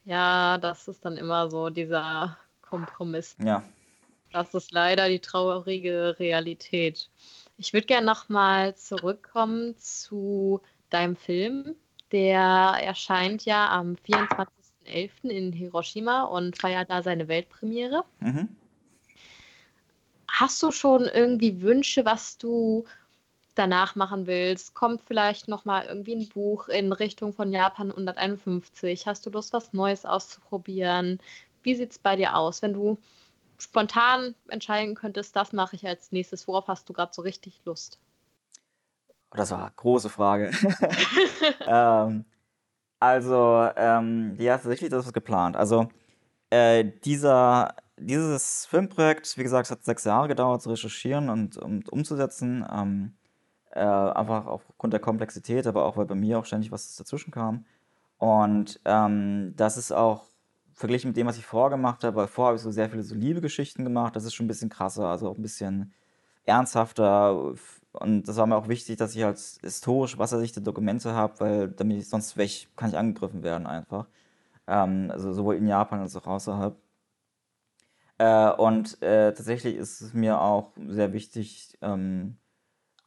[0.06, 2.38] Ja, das ist dann immer so dieser
[2.76, 3.36] Kompromiss.
[3.44, 3.64] Ja.
[4.32, 7.10] Das ist leider die traurige Realität.
[7.58, 11.76] Ich würde gerne nochmal zurückkommen zu deinem Film.
[12.12, 15.30] Der erscheint ja am 24.11.
[15.30, 18.04] in Hiroshima und feiert da seine Weltpremiere.
[18.20, 18.50] Mhm.
[20.30, 22.86] Hast du schon irgendwie Wünsche, was du
[23.56, 24.74] danach machen willst?
[24.74, 29.08] Kommt vielleicht nochmal irgendwie ein Buch in Richtung von Japan 151?
[29.08, 31.20] Hast du Lust, was Neues auszuprobieren?
[31.66, 32.98] Wie sieht es bei dir aus, wenn du
[33.58, 36.48] spontan entscheiden könntest, das mache ich als nächstes?
[36.48, 38.00] Worauf hast du gerade so richtig Lust?
[39.32, 40.52] Das war eine große Frage.
[41.68, 42.26] ähm,
[43.00, 45.58] also, ähm, ja, tatsächlich, das ist geplant.
[45.58, 45.90] Also,
[46.50, 51.90] äh, dieser, dieses Filmprojekt, wie gesagt, es hat sechs Jahre gedauert zu recherchieren und, und
[51.90, 52.66] umzusetzen.
[52.72, 53.16] Ähm,
[53.72, 57.66] äh, einfach aufgrund der Komplexität, aber auch weil bei mir auch ständig was dazwischen kam.
[58.18, 60.28] Und ähm, das ist auch
[60.76, 63.16] verglichen mit dem, was ich vorgemacht habe, weil vorher habe ich so sehr viele so
[63.16, 65.94] Liebe-Geschichten gemacht, das ist schon ein bisschen krasser, also auch ein bisschen
[66.46, 67.56] ernsthafter,
[68.00, 71.98] und das war mir auch wichtig, dass ich halt historisch wasserdichte Dokumente habe, weil damit
[71.98, 74.08] ich sonst weg kann ich angegriffen werden einfach.
[74.68, 76.76] Ähm, also sowohl in Japan als auch außerhalb.
[78.18, 82.38] Äh, und äh, tatsächlich ist es mir auch sehr wichtig, ähm,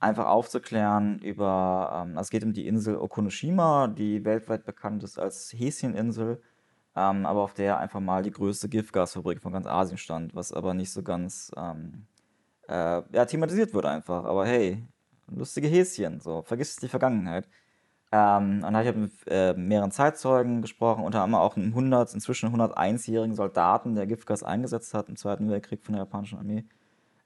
[0.00, 5.18] einfach aufzuklären über, ähm, also es geht um die Insel Okunoshima, die weltweit bekannt ist
[5.18, 6.42] als Häscheninsel,
[6.96, 10.74] ähm, aber auf der einfach mal die größte Giftgasfabrik von ganz Asien stand, was aber
[10.74, 12.06] nicht so ganz ähm,
[12.68, 14.24] äh, ja, thematisiert wird einfach.
[14.24, 14.84] Aber hey,
[15.28, 17.48] lustige Häschen, so, vergiss die Vergangenheit.
[18.10, 22.14] Ähm, und da habe ich mit äh, mehreren Zeitzeugen gesprochen, unter anderem auch einem 100,
[22.14, 26.64] inzwischen 101-jährigen Soldaten, der Giftgas eingesetzt hat im Zweiten Weltkrieg von der japanischen Armee.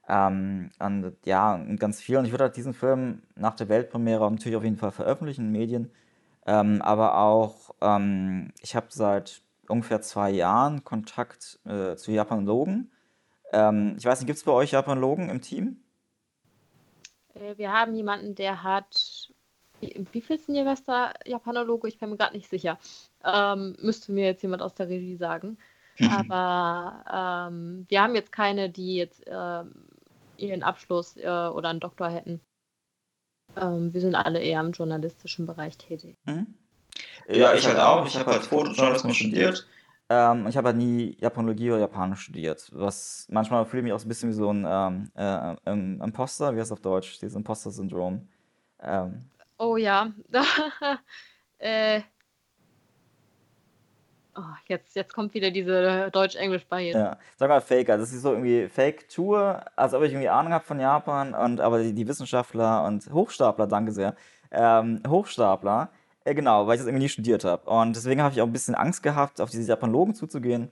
[0.09, 2.17] Ähm, und ja, und ganz viel.
[2.17, 5.51] Und ich würde halt diesen Film nach der Weltpremiere natürlich auf jeden Fall veröffentlichen in
[5.51, 5.91] Medien.
[6.45, 12.91] Ähm, aber auch, ähm, ich habe seit ungefähr zwei Jahren Kontakt äh, zu Japanologen,
[13.53, 15.77] ähm, ich weiß nicht, gibt es bei euch Japanologen im Team?
[17.35, 19.31] Äh, wir haben jemanden, der hat.
[19.79, 21.87] Wie, wie viel sind Silvester Japanologe?
[21.87, 22.79] Ich bin mir gerade nicht sicher.
[23.23, 25.57] Ähm, müsste mir jetzt jemand aus der Regie sagen.
[25.99, 26.09] Mhm.
[26.09, 29.63] Aber ähm, wir haben jetzt keine, die jetzt äh,
[30.37, 32.41] ihren Abschluss äh, oder einen Doktor hätten.
[33.55, 36.17] Ähm, wir sind alle eher im journalistischen Bereich tätig.
[36.25, 36.55] Mhm.
[37.27, 38.05] Ja, ich halt auch.
[38.05, 39.67] Ich habe halt Fotojournalismus studiert.
[40.09, 42.69] Ähm, ich habe halt nie Japanologie oder Japanisch studiert.
[42.73, 46.53] Was manchmal fühle ich mich auch so ein bisschen wie so ein ähm, äh, Imposter,
[46.53, 47.19] wie heißt das auf Deutsch?
[47.19, 48.27] Dieses Imposter-Syndrom.
[48.81, 50.11] Ähm, Oh ja.
[51.59, 52.01] äh,
[54.35, 56.99] oh, jetzt, jetzt kommt wieder diese Deutsch-Englisch-Barriere.
[56.99, 57.97] Ja, sag mal Faker.
[57.97, 61.33] Das ist so irgendwie Fake-Tour, als ob ich irgendwie Ahnung habe von Japan.
[61.33, 64.15] Und aber die, die Wissenschaftler und Hochstapler, danke sehr,
[64.51, 65.89] ähm, Hochstapler,
[66.25, 67.69] äh, genau, weil ich das irgendwie nie studiert habe.
[67.69, 70.69] Und deswegen habe ich auch ein bisschen Angst gehabt, auf diese Japanologen zuzugehen.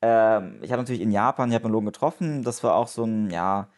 [0.00, 2.42] Ähm, ich habe natürlich in Japan Japanologen getroffen.
[2.42, 3.68] Das war auch so ein, ja,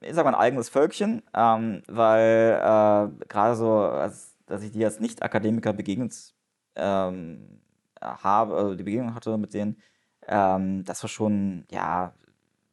[0.00, 4.84] ich sag mal, ein eigenes Völkchen, ähm, weil äh, gerade so, als, dass ich die
[4.84, 6.34] als Nicht-Akademiker begegnet
[6.76, 7.60] ähm,
[8.00, 9.76] habe, also die Begegnung hatte mit denen,
[10.28, 12.14] ähm, das war schon, ja,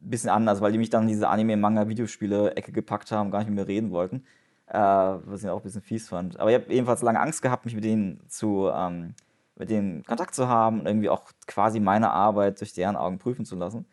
[0.01, 3.57] ein bisschen anders, weil die mich dann in diese Anime-Manga-Videospiele-Ecke gepackt haben, gar nicht mit
[3.57, 4.25] mir reden wollten,
[4.69, 6.39] äh, was ich auch ein bisschen fies fand.
[6.39, 9.15] Aber ich habe ebenfalls lange Angst gehabt, mich mit denen zu, ähm,
[9.55, 13.45] mit denen Kontakt zu haben und irgendwie auch quasi meine Arbeit durch deren Augen prüfen
[13.45, 13.85] zu lassen.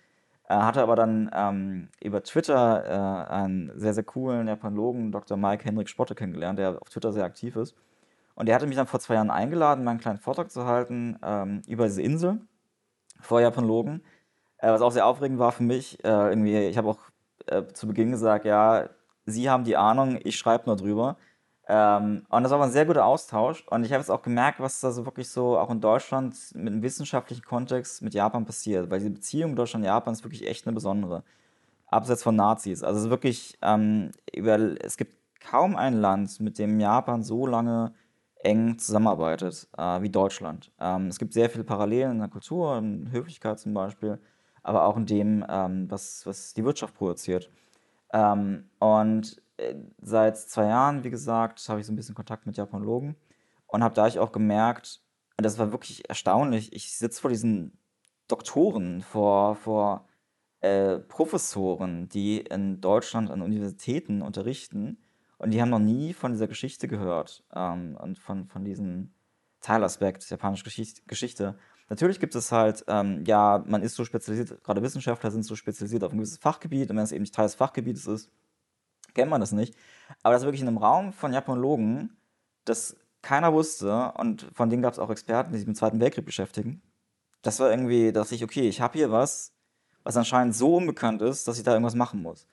[0.48, 2.84] Äh, hatte aber dann ähm, über Twitter
[3.28, 5.36] äh, einen sehr, sehr coolen Japanologen, Dr.
[5.36, 7.74] Mike Henrik Spotte, kennengelernt, der auf Twitter sehr aktiv ist.
[8.34, 11.62] Und der hatte mich dann vor zwei Jahren eingeladen, meinen kleinen Vortrag zu halten ähm,
[11.66, 12.40] über diese Insel
[13.20, 14.02] vor Japanologen.
[14.58, 16.04] Äh, was auch sehr aufregend war für mich.
[16.04, 16.98] Äh, irgendwie, ich habe auch
[17.46, 18.88] äh, zu Beginn gesagt, ja,
[19.26, 21.16] Sie haben die Ahnung, ich schreibe nur drüber.
[21.68, 23.66] Ähm, und das war aber ein sehr guter Austausch.
[23.68, 26.72] Und ich habe jetzt auch gemerkt, was da so wirklich so auch in Deutschland mit
[26.72, 28.90] einem wissenschaftlichen Kontext mit Japan passiert.
[28.90, 31.24] Weil die Beziehung Deutschland-Japan ist wirklich echt eine besondere.
[31.88, 32.82] Abseits von Nazis.
[32.82, 37.46] Also es ist wirklich, ähm, über, es gibt kaum ein Land, mit dem Japan so
[37.46, 37.94] lange
[38.42, 40.72] eng zusammenarbeitet äh, wie Deutschland.
[40.80, 44.18] Ähm, es gibt sehr viele Parallelen in der Kultur, in Höflichkeit zum Beispiel,
[44.62, 47.50] aber auch in dem, ähm, was, was die Wirtschaft produziert.
[48.12, 52.56] Ähm, und äh, seit zwei Jahren, wie gesagt, habe ich so ein bisschen Kontakt mit
[52.56, 53.16] Japanologen
[53.66, 55.00] und habe da ich auch gemerkt,
[55.36, 57.78] das war wirklich erstaunlich, ich sitze vor diesen
[58.28, 60.08] Doktoren, vor, vor
[60.60, 64.98] äh, Professoren, die in Deutschland an Universitäten unterrichten
[65.38, 69.12] und die haben noch nie von dieser Geschichte gehört ähm, und von, von diesem
[69.60, 71.58] Teilaspekt japanischer Geschicht Geschichte.
[71.88, 76.02] Natürlich gibt es halt, ähm, ja, man ist so spezialisiert, gerade Wissenschaftler sind so spezialisiert
[76.02, 78.30] auf ein gewisses Fachgebiet und wenn es eben nicht Teil des Fachgebietes ist,
[79.14, 79.74] kennt man das nicht.
[80.22, 82.16] Aber das wirklich in einem Raum von Japanologen,
[82.64, 86.00] das keiner wusste und von denen gab es auch Experten, die sich mit dem Zweiten
[86.00, 86.82] Weltkrieg beschäftigen.
[87.42, 89.52] Das war irgendwie, dass ich, okay, ich habe hier was,
[90.02, 92.48] was anscheinend so unbekannt ist, dass ich da irgendwas machen muss.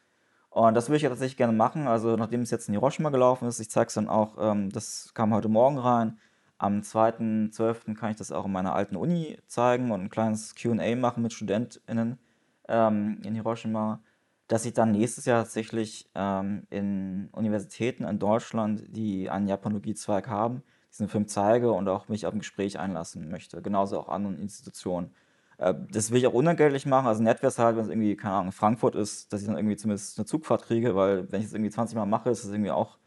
[0.53, 1.87] Und das würde ich ja tatsächlich gerne machen.
[1.87, 5.11] Also, nachdem es jetzt in Hiroshima gelaufen ist, ich zeige es dann auch, ähm, das
[5.15, 6.19] kam heute Morgen rein.
[6.57, 7.95] Am 2.12.
[7.95, 11.33] kann ich das auch in meiner alten Uni zeigen und ein kleines QA machen mit
[11.33, 12.19] StudentInnen
[12.67, 14.01] ähm, in Hiroshima
[14.47, 20.63] dass ich dann nächstes Jahr tatsächlich ähm, in Universitäten in Deutschland, die einen Japanologie-Zweig haben,
[20.91, 23.61] diesen Film zeige und auch mich auf ein Gespräch einlassen möchte.
[23.61, 25.11] Genauso auch anderen Institutionen.
[25.57, 27.07] Äh, das will ich auch unentgeltlich machen.
[27.07, 29.57] Also nett wäre es halt, wenn es irgendwie, keine Ahnung, Frankfurt ist, dass ich dann
[29.57, 32.51] irgendwie zumindest eine Zugfahrt kriege, weil wenn ich es irgendwie 20 Mal mache, ist das
[32.51, 32.99] irgendwie auch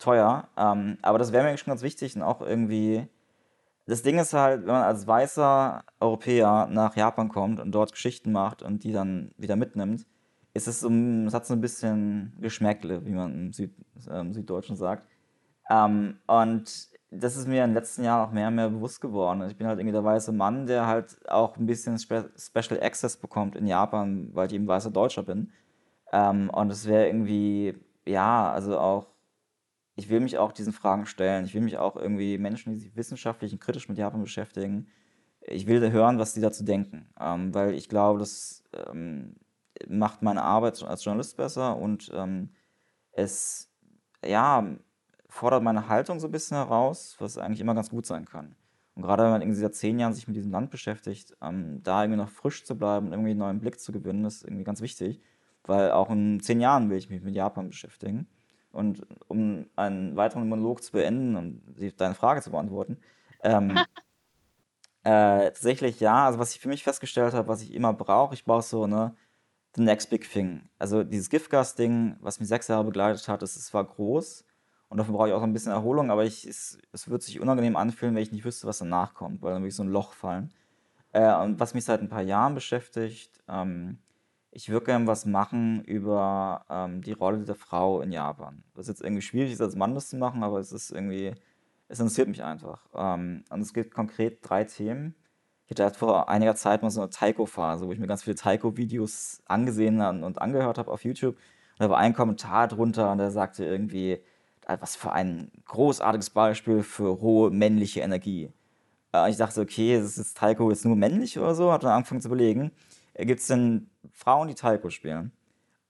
[0.00, 0.48] teuer.
[0.56, 3.06] Ähm, aber das wäre mir schon ganz wichtig und auch irgendwie.
[3.86, 8.30] Das Ding ist halt, wenn man als weißer Europäer nach Japan kommt und dort Geschichten
[8.30, 10.06] macht und die dann wieder mitnimmt,
[10.54, 13.74] ist es, um, es hat so ein bisschen Geschmäckle, wie man im Süd,
[14.08, 15.08] ähm, Süddeutschen sagt.
[15.68, 19.42] Ähm, und das ist mir in den letzten Jahren auch mehr und mehr bewusst geworden.
[19.48, 23.16] Ich bin halt irgendwie der weiße Mann, der halt auch ein bisschen Spe Special Access
[23.16, 25.50] bekommt in Japan, weil ich eben weißer Deutscher bin.
[26.12, 27.74] Ähm, und es wäre irgendwie,
[28.06, 29.06] ja, also auch,
[30.00, 31.44] ich will mich auch diesen Fragen stellen.
[31.44, 34.86] Ich will mich auch irgendwie Menschen, die sich wissenschaftlich und kritisch mit Japan beschäftigen,
[35.42, 37.08] ich will hören, was die dazu denken.
[37.20, 39.36] Ähm, weil ich glaube, dass ähm,
[39.88, 42.50] macht meine Arbeit als Journalist besser und ähm,
[43.12, 43.70] es
[44.24, 44.66] ja,
[45.28, 48.56] fordert meine Haltung so ein bisschen heraus, was eigentlich immer ganz gut sein kann.
[48.94, 52.02] Und gerade wenn man irgendwie seit zehn Jahren sich mit diesem Land beschäftigt, ähm, da
[52.02, 54.80] irgendwie noch frisch zu bleiben und irgendwie einen neuen Blick zu gewinnen, ist irgendwie ganz
[54.80, 55.20] wichtig,
[55.64, 58.28] weil auch in zehn Jahren will ich mich mit Japan beschäftigen.
[58.72, 61.62] Und um einen weiteren Monolog zu beenden und
[61.98, 62.98] deine Frage zu beantworten,
[63.42, 63.70] ähm,
[65.02, 68.44] äh, tatsächlich ja, also was ich für mich festgestellt habe, was ich immer brauche, ich
[68.44, 69.14] brauche so, ne,
[69.74, 70.68] the next big thing.
[70.78, 74.44] Also dieses Giftgas-Ding, was mich sechs Jahre begleitet hat, das, das war groß
[74.88, 77.76] und dafür brauche ich auch ein bisschen Erholung, aber ich, es, es wird sich unangenehm
[77.76, 80.12] anfühlen, wenn ich nicht wüsste, was danach kommt, weil dann würde ich so ein Loch
[80.12, 80.52] fallen.
[81.12, 83.98] Äh, und was mich seit ein paar Jahren beschäftigt, ähm,
[84.52, 88.64] ich würde gerne was machen über ähm, die Rolle der Frau in Japan.
[88.74, 91.34] Was jetzt irgendwie schwierig ist, als Mann das zu machen, aber es ist irgendwie,
[91.88, 92.86] es interessiert mich einfach.
[92.94, 95.14] Ähm, und es gibt konkret drei Themen.
[95.66, 98.34] Ich hatte halt vor einiger Zeit mal so eine Taiko-Phase, wo ich mir ganz viele
[98.34, 101.36] Taiko-Videos angesehen und angehört habe auf YouTube.
[101.36, 104.18] Und da war ein Kommentar drunter und der sagte irgendwie,
[104.66, 108.50] äh, was für ein großartiges Beispiel für rohe männliche Energie.
[109.14, 111.72] Äh, ich dachte, okay, ist Taiko jetzt nur männlich oder so?
[111.72, 112.72] Hat dann angefangen zu überlegen,
[113.14, 115.32] gibt es denn Frauen, die Taiko spielen?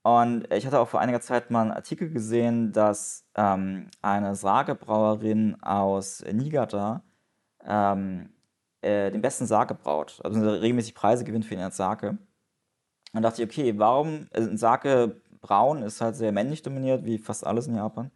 [0.03, 5.61] Und ich hatte auch vor einiger Zeit mal einen Artikel gesehen, dass ähm, eine Sake-Brauerin
[5.61, 7.03] aus Niigata
[7.63, 8.29] ähm,
[8.81, 12.17] äh, den besten Sake braut, also regelmäßig Preise gewinnt für ihren Sake.
[13.13, 17.19] Dann dachte ich, okay, warum, also ein Sake braun ist halt sehr männlich dominiert, wie
[17.19, 18.09] fast alles in Japan.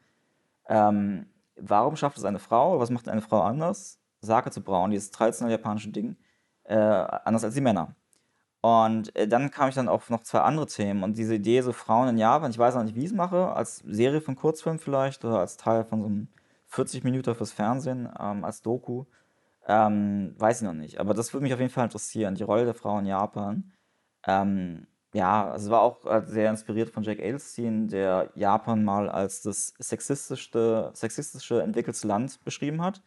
[0.68, 5.12] Ähm, warum schafft es eine Frau, was macht eine Frau anders, Sake zu brauen, dieses
[5.12, 6.18] traditionelle japanische Ding,
[6.64, 7.96] äh, anders als die Männer?
[8.66, 11.72] Und äh, dann kam ich dann auf noch zwei andere Themen und diese Idee, so
[11.72, 14.80] Frauen in Japan, ich weiß noch nicht, wie ich es mache, als Serie von Kurzfilm
[14.80, 16.30] vielleicht oder als Teil von so einem
[16.70, 19.06] 40 Minuten fürs Fernsehen, ähm, als Doku,
[19.68, 21.00] ähm, weiß ich noch nicht.
[21.00, 23.72] Aber das würde mich auf jeden Fall interessieren, die Rolle der Frau in Japan.
[24.26, 29.44] Ähm, ja, es war auch äh, sehr inspiriert von Jack Adelstein, der Japan mal als
[29.44, 33.04] das sexistischste, sexistische entwickelte Land beschrieben hat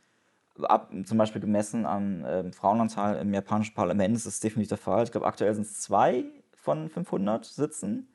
[0.65, 5.05] ab, zum Beispiel gemessen am äh, Frauenanteil im japanischen Parlament ist das definitiv der Fall.
[5.05, 8.09] Ich glaube, aktuell sind es zwei von 500 Sitzen.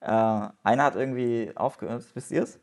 [0.00, 2.04] Äh, einer hat irgendwie aufgehört.
[2.14, 2.60] Wisst ihr es?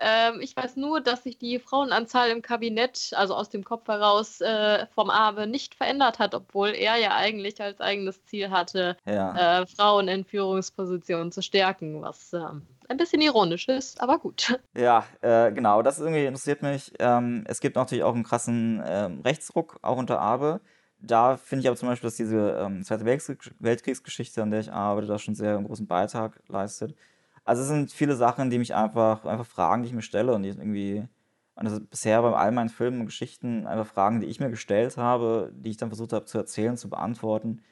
[0.00, 4.40] Ähm, ich weiß nur, dass sich die Frauenanzahl im Kabinett, also aus dem Kopf heraus,
[4.40, 9.62] äh, vom Abe nicht verändert hat, obwohl er ja eigentlich als eigenes Ziel hatte, ja.
[9.62, 14.58] äh, Frauen in Führungspositionen zu stärken, was ähm, ein bisschen ironisch ist, aber gut.
[14.76, 16.92] Ja, äh, genau, das irgendwie interessiert mich.
[16.98, 20.60] Ähm, es gibt natürlich auch einen krassen ähm, Rechtsruck, auch unter Abe.
[21.00, 25.06] Da finde ich aber zum Beispiel, dass diese ähm, Zweite Weltkriegsgeschichte, an der ich arbeite,
[25.06, 26.96] da schon sehr einen großen Beitrag leistet.
[27.44, 30.42] Also es sind viele Sachen, die mich einfach, einfach Fragen, die ich mir stelle und
[30.42, 31.06] die irgendwie,
[31.54, 34.50] und das ist bisher bei all meinen Filmen und Geschichten einfach Fragen, die ich mir
[34.50, 37.62] gestellt habe, die ich dann versucht habe zu erzählen, zu beantworten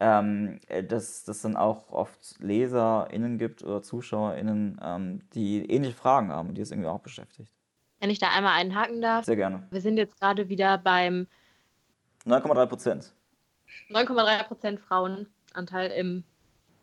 [0.00, 6.30] ähm, äh, dass es dann auch oft LeserInnen gibt oder ZuschauerInnen, ähm, die ähnliche Fragen
[6.30, 7.52] haben und die es irgendwie auch beschäftigt.
[8.00, 9.24] Wenn ich da einmal einhaken darf.
[9.24, 9.66] Sehr gerne.
[9.70, 11.26] Wir sind jetzt gerade wieder beim
[12.26, 13.12] 9,3 Prozent.
[13.90, 16.24] 9,3 Prozent Frauenanteil im,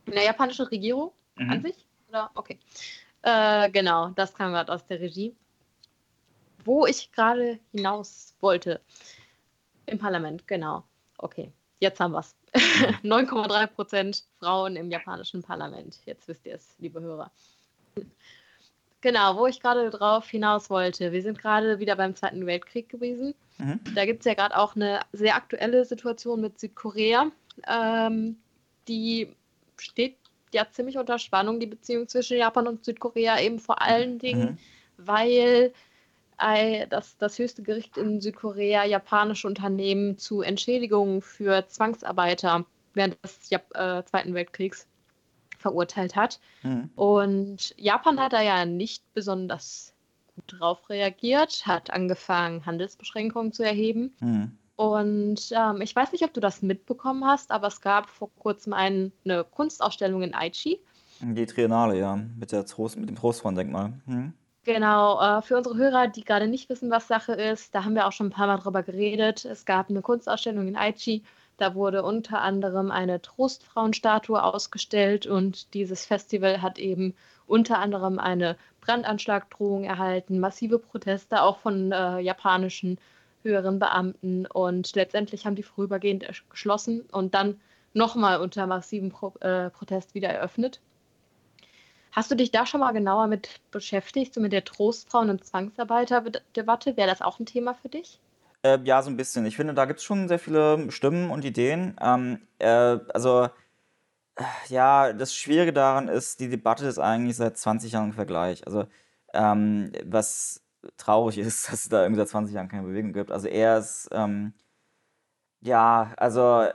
[0.05, 1.49] in der japanischen Regierung mhm.
[1.49, 1.86] an sich?
[2.09, 2.32] Oder?
[2.34, 2.59] Okay.
[3.22, 5.36] Äh, genau, das kam gerade aus der Regie.
[6.66, 8.82] Wo ich gerade hinaus wollte.
[9.86, 10.84] Im Parlament, genau.
[11.18, 12.36] Okay, jetzt haben wir es.
[12.54, 15.99] 9,3 Prozent Frauen im japanischen Parlament.
[16.06, 17.32] Jetzt wisst ihr es, liebe Hörer.
[19.01, 21.12] Genau, wo ich gerade drauf hinaus wollte.
[21.12, 23.36] Wir sind gerade wieder beim Zweiten Weltkrieg gewesen.
[23.58, 23.80] Mhm.
[23.95, 27.30] Da gibt es ja gerade auch eine sehr aktuelle Situation mit Südkorea.
[27.68, 28.38] Ähm,
[28.88, 29.36] die
[29.78, 30.16] steht
[30.54, 34.58] ja ziemlich unter Spannung, die Beziehung zwischen Japan und Südkorea, eben vor allen Dingen, mhm.
[35.06, 35.74] weil
[36.90, 43.76] dass das höchste Gericht in Südkorea japanische Unternehmen zu Entschädigungen für Zwangsarbeiter während des Jap
[43.76, 44.88] äh, Zweiten Weltkriegs
[45.58, 46.40] verurteilt hat.
[46.62, 46.90] Mhm.
[46.96, 49.94] Und Japan hat da ja nicht besonders
[50.36, 54.14] gut drauf reagiert, hat angefangen, Handelsbeschränkungen zu erheben.
[54.20, 54.58] Mhm.
[54.76, 58.74] Und ähm, ich weiß nicht, ob du das mitbekommen hast, aber es gab vor kurzem
[58.74, 60.80] ein, eine Kunstausstellung in Aichi.
[61.22, 63.94] Die Triennale, ja, mit, der Trost, mit dem Trostfront-Denkmal.
[64.06, 64.34] Mhm.
[64.66, 68.07] Genau, äh, für unsere Hörer, die gerade nicht wissen, was Sache ist, da haben wir
[68.07, 69.43] auch schon ein paar Mal drüber geredet.
[69.43, 71.24] Es gab eine Kunstausstellung in Aichi,
[71.57, 77.14] da wurde unter anderem eine Trostfrauenstatue ausgestellt und dieses Festival hat eben
[77.45, 82.99] unter anderem eine Brandanschlagdrohung erhalten, massive Proteste auch von äh, japanischen
[83.43, 87.59] höheren Beamten und letztendlich haben die vorübergehend geschlossen und dann
[87.93, 90.80] nochmal unter massivem Pro äh, Protest wieder eröffnet.
[92.14, 96.95] Hast du dich da schon mal genauer mit beschäftigt, so mit der Trostfrauen- und Zwangsarbeiterdebatte?
[96.95, 98.20] Wäre das auch ein Thema für dich?
[98.61, 99.45] Äh, ja, so ein bisschen.
[99.47, 101.95] Ich finde, da gibt es schon sehr viele Stimmen und Ideen.
[101.99, 103.49] Ähm, äh, also,
[104.36, 108.66] äh, ja, das Schwierige daran ist, die Debatte ist eigentlich seit 20 Jahren im Vergleich.
[108.68, 108.86] Also,
[109.34, 110.61] ähm, was
[110.97, 113.32] traurig ist, dass es da irgendwie seit 20 Jahren keine Bewegung gibt.
[113.32, 114.53] Also, er ist, ähm,
[115.61, 116.68] ja, also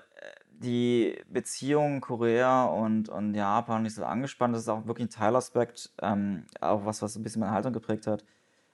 [0.58, 4.54] die Beziehung Korea und, und Japan nicht so angespannt.
[4.54, 8.06] Das ist auch wirklich ein Teilaspekt, ähm, auch was, was ein bisschen meine Haltung geprägt
[8.06, 8.24] hat.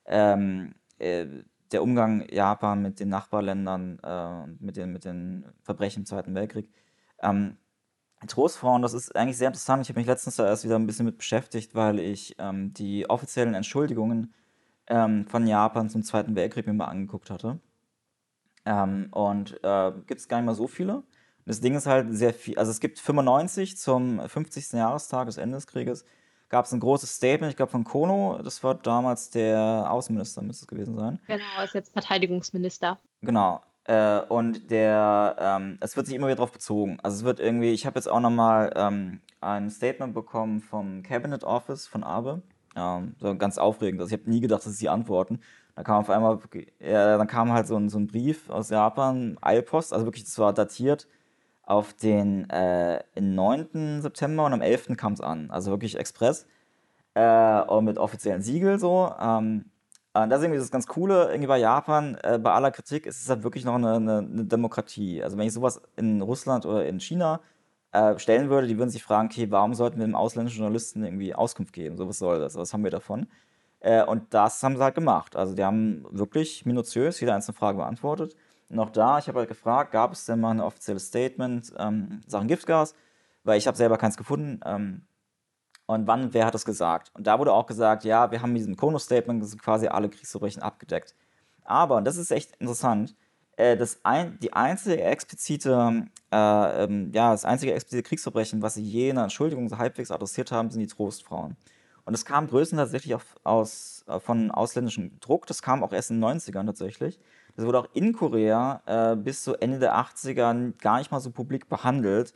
[0.07, 1.27] Ähm, äh,
[1.73, 6.35] der Umgang Japan mit den Nachbarländern äh, und mit den, mit den Verbrechen im Zweiten
[6.35, 6.71] Weltkrieg.
[7.23, 7.57] Ähm,
[8.27, 9.83] Trostfrauen, das ist eigentlich sehr interessant.
[9.83, 13.09] Ich habe mich letztens da erst wieder ein bisschen mit beschäftigt, weil ich ähm, die
[13.11, 14.33] offiziellen Entschuldigungen
[14.87, 17.61] ähm, von Japan zum Zweiten Weltkrieg mir mal angeguckt hatte.
[18.65, 21.03] Ähm, und äh, gibt es gar nicht mal so viele.
[21.47, 24.73] Das Ding ist halt sehr viel, also es gibt 95 zum 50.
[24.73, 26.05] Jahrestag des Ende des Krieges,
[26.49, 30.65] gab es ein großes Statement, ich glaube von Kono, das war damals der Außenminister, müsste
[30.65, 31.21] es gewesen sein.
[31.27, 32.99] Genau, ist jetzt Verteidigungsminister.
[33.21, 33.61] Genau.
[33.85, 36.99] Äh, und der, ähm, es wird sich immer wieder darauf bezogen.
[37.03, 41.45] Also es wird irgendwie, ich habe jetzt auch nochmal ähm, ein Statement bekommen vom Cabinet
[41.45, 42.43] Office von Abe.
[42.77, 44.01] Ähm, so ganz aufregend.
[44.01, 45.41] Also ich habe nie gedacht, dass sie antworten.
[45.77, 46.39] Da kam auf einmal,
[46.81, 50.39] ja, dann kam halt so ein, so ein Brief aus Japan, Eilpost, also wirklich, das
[50.39, 51.07] war datiert
[51.67, 54.03] auf den äh, 9.
[54.03, 54.97] September und am 11.
[54.97, 55.51] kam es an.
[55.51, 56.47] Also wirklich Express.
[57.15, 59.13] Äh, und mit offiziellen Siegel so.
[59.21, 59.67] Ähm,
[60.15, 63.21] und das ist irgendwie das ganz Coole, irgendwie bei Japan, äh, bei aller Kritik ist
[63.21, 65.23] es halt wirklich noch eine, eine, eine, Demokratie.
[65.23, 67.41] Also wenn ich sowas in Russland oder in China
[67.93, 71.35] äh, stellen würde, die würden sich fragen, okay, warum sollten wir dem ausländischen Journalisten irgendwie
[71.35, 71.97] Auskunft geben?
[71.97, 72.55] So, was soll das?
[72.57, 73.27] Was haben wir davon?
[73.81, 75.37] Äh, und das haben sie halt gemacht.
[75.37, 78.37] Also die haben wirklich minutiös jede einzelne Frage beantwortet.
[78.77, 82.49] Auch da, ich habe halt gefragt, gab es denn mal ein offizielles Statement ähm, Sachen
[82.49, 82.95] Giftgas?
[83.45, 84.61] Weil ich habe selber keins gefunden.
[84.65, 85.03] Ähm,
[85.87, 87.11] und wann, wer hat das gesagt?
[87.15, 91.15] Und da wurde auch gesagt, ja, wir haben mit diesem Kono-Statement quasi alle Kriegsverbrechen abgedeckt.
[91.63, 93.15] Aber, und das ist echt interessant,
[93.57, 98.83] äh, das ein, die einzige explizite, äh, ähm, ja, das einzige explizite Kriegsverbrechen, was sie
[98.83, 101.57] je in Entschuldigung so halbwegs adressiert haben, sind die Trostfrauen.
[102.05, 105.47] Und das kam größtenteils tatsächlich auf, aus, äh, von ausländischem Druck.
[105.47, 107.19] Das kam auch erst in den 90ern tatsächlich.
[107.57, 111.31] Das wurde auch in Korea äh, bis zu Ende der 80er gar nicht mal so
[111.31, 112.35] publik behandelt.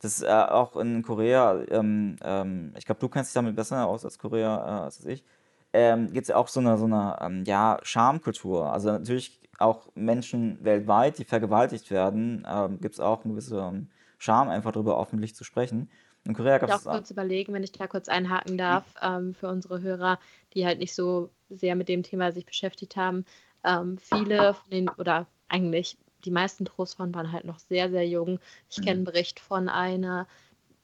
[0.00, 3.86] Das ist äh, auch in Korea, ähm, ähm, ich glaube, du kennst dich damit besser
[3.86, 5.24] aus als Korea, äh, als ich,
[5.72, 8.72] ähm, gibt es ja auch so eine, so eine ähm, ja, Schamkultur.
[8.72, 13.88] Also natürlich auch Menschen weltweit, die vergewaltigt werden, ähm, gibt es auch eine gewisse ähm,
[14.18, 15.90] Scham, einfach darüber öffentlich zu sprechen.
[16.24, 16.82] In Korea gab es.
[16.82, 20.18] Ich auch kurz überlegen, wenn ich da kurz einhaken darf, ähm, für unsere Hörer,
[20.54, 23.24] die halt nicht so sehr mit dem Thema sich beschäftigt haben.
[23.64, 28.38] Ähm, viele von den, oder eigentlich die meisten Trostfrauen waren halt noch sehr, sehr jung.
[28.68, 29.04] Ich kenne einen mhm.
[29.06, 30.26] Bericht von einer,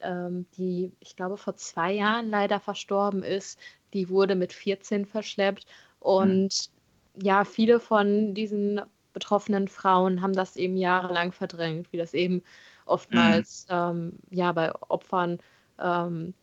[0.01, 3.59] ähm, die, ich glaube, vor zwei Jahren leider verstorben ist.
[3.93, 5.66] Die wurde mit 14 verschleppt.
[6.01, 6.70] Und
[7.14, 7.22] mhm.
[7.22, 8.81] ja, viele von diesen
[9.12, 12.43] betroffenen Frauen haben das eben jahrelang verdrängt, wie das eben
[12.85, 13.75] oftmals mhm.
[13.75, 15.39] ähm, ja bei Opfern
[15.79, 16.35] ähm,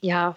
[0.00, 0.36] ja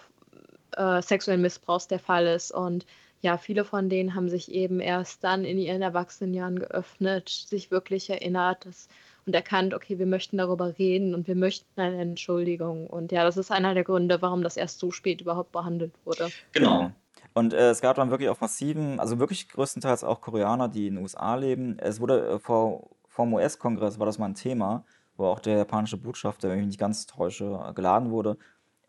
[0.72, 2.86] äh, sexuellen Missbrauchs der Fall ist und
[3.20, 8.10] ja, viele von denen haben sich eben erst dann in ihren Erwachsenenjahren geöffnet, sich wirklich
[8.10, 8.88] erinnert dass,
[9.26, 12.86] und erkannt, okay, wir möchten darüber reden und wir möchten eine Entschuldigung.
[12.86, 16.30] Und ja, das ist einer der Gründe, warum das erst so spät überhaupt behandelt wurde.
[16.52, 16.92] Genau.
[17.34, 20.94] Und äh, es gab dann wirklich auch massiven, also wirklich größtenteils auch Koreaner, die in
[20.94, 21.78] den USA leben.
[21.78, 24.84] Es wurde äh, vor, vom US-Kongress war das mal ein Thema
[25.18, 28.38] wo auch der japanische Botschafter, wenn ich mich nicht ganz täusche, geladen wurde,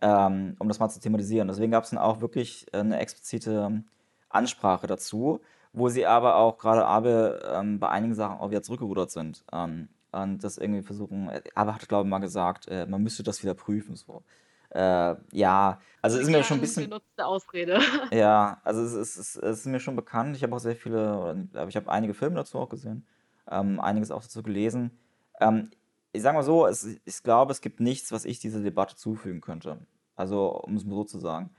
[0.02, 1.48] ähm, um das mal zu thematisieren.
[1.50, 3.84] Deswegen gab es dann auch wirklich eine explizite
[4.30, 5.42] Ansprache dazu,
[5.74, 9.44] wo sie aber auch gerade Abe ähm, bei einigen Sachen auch wieder zurückgerudert sind.
[9.52, 13.44] Ähm, und das irgendwie versuchen, Abe hat, glaube ich, mal gesagt, äh, man müsste das
[13.44, 13.96] wieder prüfen.
[13.96, 14.24] So.
[14.70, 16.86] Äh, ja, also ist mir schon ein bisschen.
[16.86, 17.80] Genutzte Ausrede.
[18.12, 20.36] Ja, also es ist, es ist mir schon bekannt.
[20.36, 23.06] Ich habe auch sehr viele, ich habe einige Filme dazu auch gesehen,
[23.50, 24.98] ähm, einiges auch dazu gelesen.
[25.40, 25.72] Ähm,
[26.12, 29.42] ich sage mal so, es, ich glaube, es gibt nichts, was ich dieser Debatte zufügen
[29.42, 29.78] könnte.
[30.16, 31.52] Also, um es mal so zu sagen.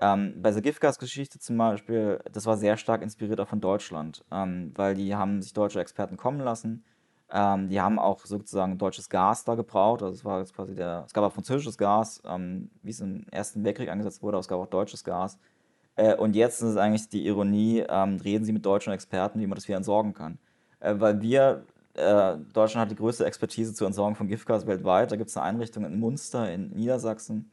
[0.00, 4.72] Ähm, bei der Giftgas-Geschichte zum Beispiel, das war sehr stark inspiriert auch von Deutschland, ähm,
[4.74, 6.84] weil die haben sich deutsche Experten kommen lassen.
[7.30, 10.02] Ähm, die haben auch sozusagen deutsches Gas da gebraucht.
[10.02, 13.64] Also es war quasi der, es gab auch französisches Gas, ähm, wie es im Ersten
[13.64, 15.38] Weltkrieg eingesetzt wurde, aber es gab auch deutsches Gas.
[15.96, 19.46] Äh, und jetzt ist es eigentlich die Ironie, ähm, reden sie mit deutschen Experten, wie
[19.46, 20.38] man das wieder entsorgen kann.
[20.80, 25.10] Äh, weil wir äh, Deutschland hat die größte Expertise zur Entsorgung von Giftgas weltweit.
[25.10, 27.50] Da gibt es eine Einrichtung in Munster in Niedersachsen.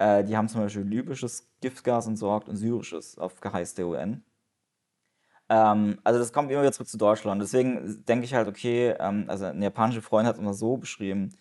[0.00, 4.24] Äh, die haben zum Beispiel libysches Giftgas entsorgt und syrisches auf Geheiß der UN.
[5.50, 7.42] Ähm, also das kommt immer wieder zurück zu Deutschland.
[7.42, 11.34] Deswegen denke ich halt, okay, ähm, also ein japanischer Freund hat es immer so beschrieben,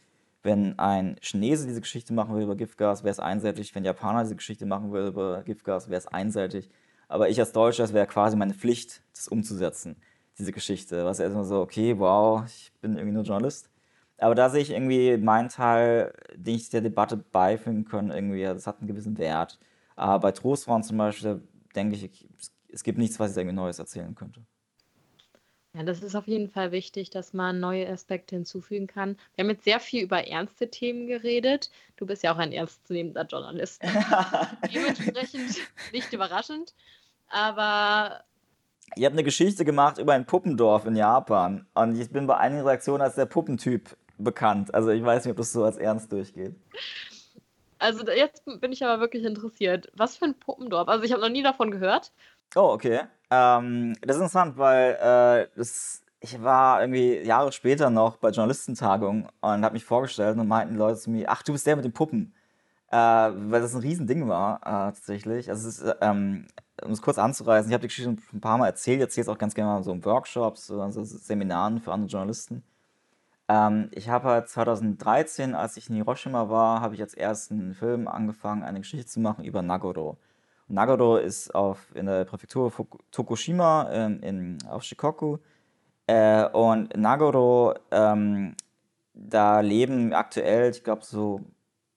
[0.43, 3.73] wenn ein Chinese diese Geschichte machen will über Giftgas, wäre es einseitig.
[3.73, 6.69] Wenn ein Japaner diese Geschichte machen will über Giftgas, wäre es einseitig.
[7.07, 9.95] Aber ich als Deutscher, es wäre quasi meine Pflicht, das umzusetzen
[10.37, 11.05] diese Geschichte.
[11.05, 13.68] Was erstmal so, okay, wow, ich bin irgendwie nur Journalist.
[14.19, 18.67] Aber da sehe ich irgendwie meinen Teil, den ich der Debatte beifügen kann, irgendwie, das
[18.67, 19.59] hat einen gewissen Wert.
[19.95, 21.41] Aber bei Trostfrauen zum Beispiel,
[21.75, 22.27] denke ich,
[22.71, 24.41] es gibt nichts, was ich irgendwie Neues erzählen könnte.
[25.73, 29.17] Ja, das ist auf jeden Fall wichtig, dass man neue Aspekte hinzufügen kann.
[29.35, 31.69] Wir haben jetzt sehr viel über ernste Themen geredet.
[31.95, 33.81] Du bist ja auch ein ernstzunehmender Journalist.
[34.73, 35.57] Dementsprechend
[35.93, 36.73] nicht überraschend.
[37.27, 38.23] Aber
[38.95, 41.67] Ihr habt eine Geschichte gemacht über ein Puppendorf in Japan.
[41.75, 44.73] Und ich bin bei einigen Reaktionen als der Puppentyp bekannt.
[44.73, 46.55] Also ich weiß nicht, ob das so als ernst durchgeht.
[47.79, 49.89] Also jetzt bin ich aber wirklich interessiert.
[49.95, 50.89] Was für ein Puppendorf?
[50.89, 52.11] Also ich habe noch nie davon gehört.
[52.55, 53.01] Oh, okay.
[53.31, 59.29] Ähm, das ist interessant, weil äh, das, ich war irgendwie Jahre später noch bei Journalistentagung
[59.39, 61.93] und habe mich vorgestellt und meinten Leute zu mir, ach, du bist der mit den
[61.93, 62.33] Puppen.
[62.91, 65.49] Äh, weil das ein Riesending war, äh, tatsächlich.
[65.49, 66.47] Also es ist, ähm,
[66.83, 69.29] um es kurz anzureißen, ich habe die Geschichte schon ein paar Mal erzählt, jetzt jetzt
[69.29, 72.63] auch ganz gerne mal so in Workshops, so in Seminaren für andere Journalisten.
[73.49, 78.07] Ähm, ich habe halt 2013, als ich in Hiroshima war, habe ich als ersten Film
[78.07, 80.17] angefangen, eine Geschichte zu machen über Nagoro.
[80.67, 82.71] Nagoro ist auf, in der Präfektur
[83.11, 85.39] Tokushima ähm, in, auf Shikoku.
[86.05, 88.55] Äh, und Nagoro, ähm,
[89.15, 91.41] da leben aktuell, ich glaube, so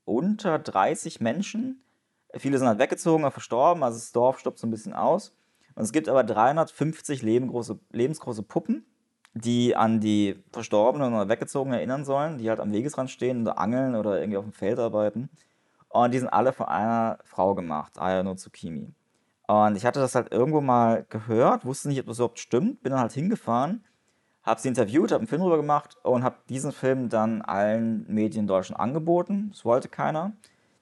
[0.06, 1.84] unter 30 Menschen.
[2.34, 5.36] Viele sind halt weggezogen oder verstorben, also das Dorf stoppt so ein bisschen aus.
[5.74, 8.86] Und es gibt aber 350 lebensgroße, lebensgroße Puppen,
[9.34, 13.94] die an die Verstorbenen oder Weggezogenen erinnern sollen, die halt am Wegesrand stehen oder angeln
[13.94, 15.30] oder irgendwie auf dem Feld arbeiten.
[15.88, 18.94] Und die sind alle von einer Frau gemacht, Ayano Tsukimi.
[19.46, 22.92] Und ich hatte das halt irgendwo mal gehört, wusste nicht, ob das überhaupt stimmt, bin
[22.92, 23.84] dann halt hingefahren,
[24.42, 28.44] habe sie interviewt, habe einen Film drüber gemacht und habe diesen Film dann allen Medien
[28.44, 29.50] in Deutschland angeboten.
[29.50, 30.32] Das wollte keiner.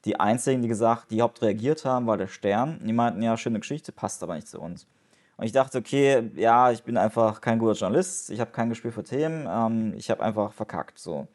[0.04, 2.80] Die einzigen, die gesagt, die überhaupt reagiert haben, war der Stern.
[2.84, 4.86] Die meinten, ja, schöne Geschichte, passt aber nicht zu uns.
[5.40, 8.92] Und ich dachte, okay, ja, ich bin einfach kein guter Journalist, ich habe kein Gespür
[8.92, 11.28] für Themen, ähm, ich habe einfach verkackt, so.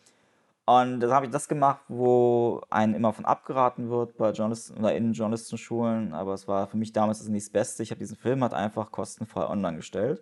[0.65, 4.93] Und dann habe ich das gemacht, wo einem immer von abgeraten wird bei Journalisten oder
[4.95, 7.81] in Journalistenschulen, aber es war für mich damals das nicht das Beste.
[7.81, 10.21] Ich habe diesen Film halt einfach kostenfrei online gestellt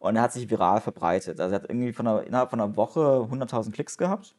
[0.00, 1.38] und er hat sich viral verbreitet.
[1.38, 4.34] Also er hat irgendwie von einer, innerhalb von einer Woche 100.000 Klicks gehabt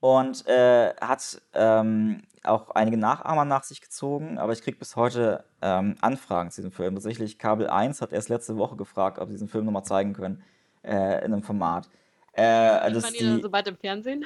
[0.00, 5.44] und äh, hat ähm, auch einige Nachahmer nach sich gezogen, aber ich kriege bis heute
[5.62, 6.94] ähm, Anfragen zu diesem Film.
[6.94, 10.42] Tatsächlich Kabel 1 hat erst letzte Woche gefragt, ob sie diesen Film nochmal zeigen können
[10.82, 11.88] äh, in einem Format.
[12.32, 14.24] Äh, das die, dann so bald im Fernsehen?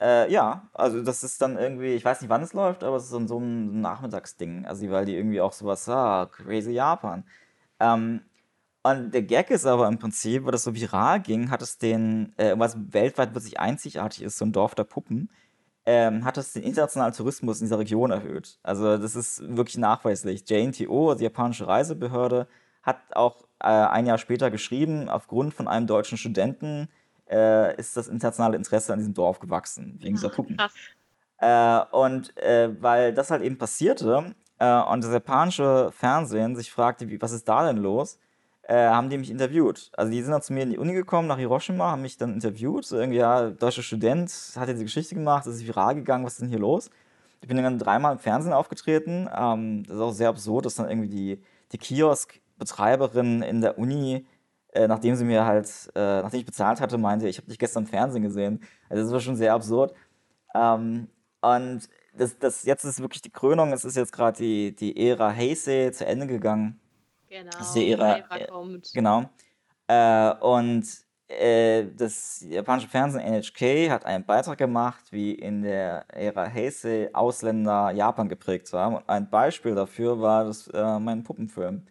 [0.00, 3.04] Äh, ja, also das ist dann irgendwie, ich weiß nicht, wann es läuft, aber es
[3.04, 4.66] ist dann so ein Nachmittagsding.
[4.66, 7.24] Also weil die irgendwie auch sowas, ah, crazy Japan.
[7.78, 8.22] Ähm,
[8.82, 12.32] und der Gag ist aber im Prinzip, weil das so viral ging, hat es den,
[12.36, 15.30] äh, was weltweit wirklich einzigartig ist, so ein Dorf der Puppen,
[15.86, 18.58] ähm, hat es den internationalen Tourismus in dieser Region erhöht.
[18.62, 20.48] Also das ist wirklich nachweislich.
[20.48, 22.48] JNTO, also die japanische Reisebehörde,
[22.82, 26.88] hat auch äh, ein Jahr später geschrieben, aufgrund von einem deutschen Studenten
[27.30, 30.56] äh, ist das internationale Interesse an diesem Dorf gewachsen, wegen dieser Puppen.
[31.38, 37.08] Äh, und äh, weil das halt eben passierte äh, und das japanische Fernsehen sich fragte,
[37.08, 38.18] wie, was ist da denn los,
[38.62, 39.90] äh, haben die mich interviewt.
[39.96, 42.34] Also die sind dann zu mir in die Uni gekommen, nach Hiroshima, haben mich dann
[42.34, 42.84] interviewt.
[42.84, 46.48] So irgendwie, ja, deutscher Student, hat diese Geschichte gemacht, ist viral gegangen, was ist denn
[46.48, 46.90] hier los?
[47.40, 49.28] Ich bin dann dreimal im Fernsehen aufgetreten.
[49.36, 51.42] Ähm, das ist auch sehr absurd, dass dann irgendwie die,
[51.72, 54.26] die Kiosk-Betreiberin in der Uni
[54.72, 57.84] äh, nachdem sie mir halt, äh, nachdem ich bezahlt hatte, meinte, ich habe dich gestern
[57.84, 58.62] im Fernsehen gesehen.
[58.88, 59.94] Also das war schon sehr absurd.
[60.54, 61.08] Ähm,
[61.42, 63.72] und das, das jetzt ist wirklich die Krönung.
[63.72, 66.80] Es ist jetzt gerade die, die Ära Heisei zu Ende gegangen.
[67.32, 67.50] Genau.
[67.50, 68.46] Das ist die Ära, äh,
[68.92, 69.24] genau.
[69.86, 70.86] Äh, und
[71.28, 77.90] äh, das japanische Fernsehen NHK hat einen Beitrag gemacht, wie in der Ära Heisei Ausländer
[77.92, 78.96] Japan geprägt haben.
[78.96, 81.86] Und ein Beispiel dafür war das, äh, mein Puppenfilm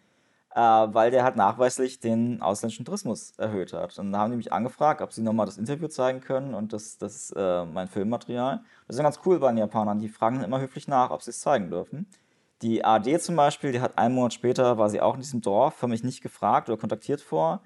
[0.54, 3.98] äh, weil der halt nachweislich den ausländischen Tourismus erhöht hat.
[3.98, 6.98] Und da haben die mich angefragt, ob sie nochmal das Interview zeigen können und das,
[6.98, 8.60] das mein Filmmaterial.
[8.86, 11.40] Das ist ganz cool bei den Japanern, die fragen immer höflich nach, ob sie es
[11.40, 12.06] zeigen dürfen.
[12.62, 15.82] Die AD zum Beispiel, die hat einen Monat später, war sie auch in diesem Dorf,
[15.82, 17.60] haben mich nicht gefragt oder kontaktiert vor,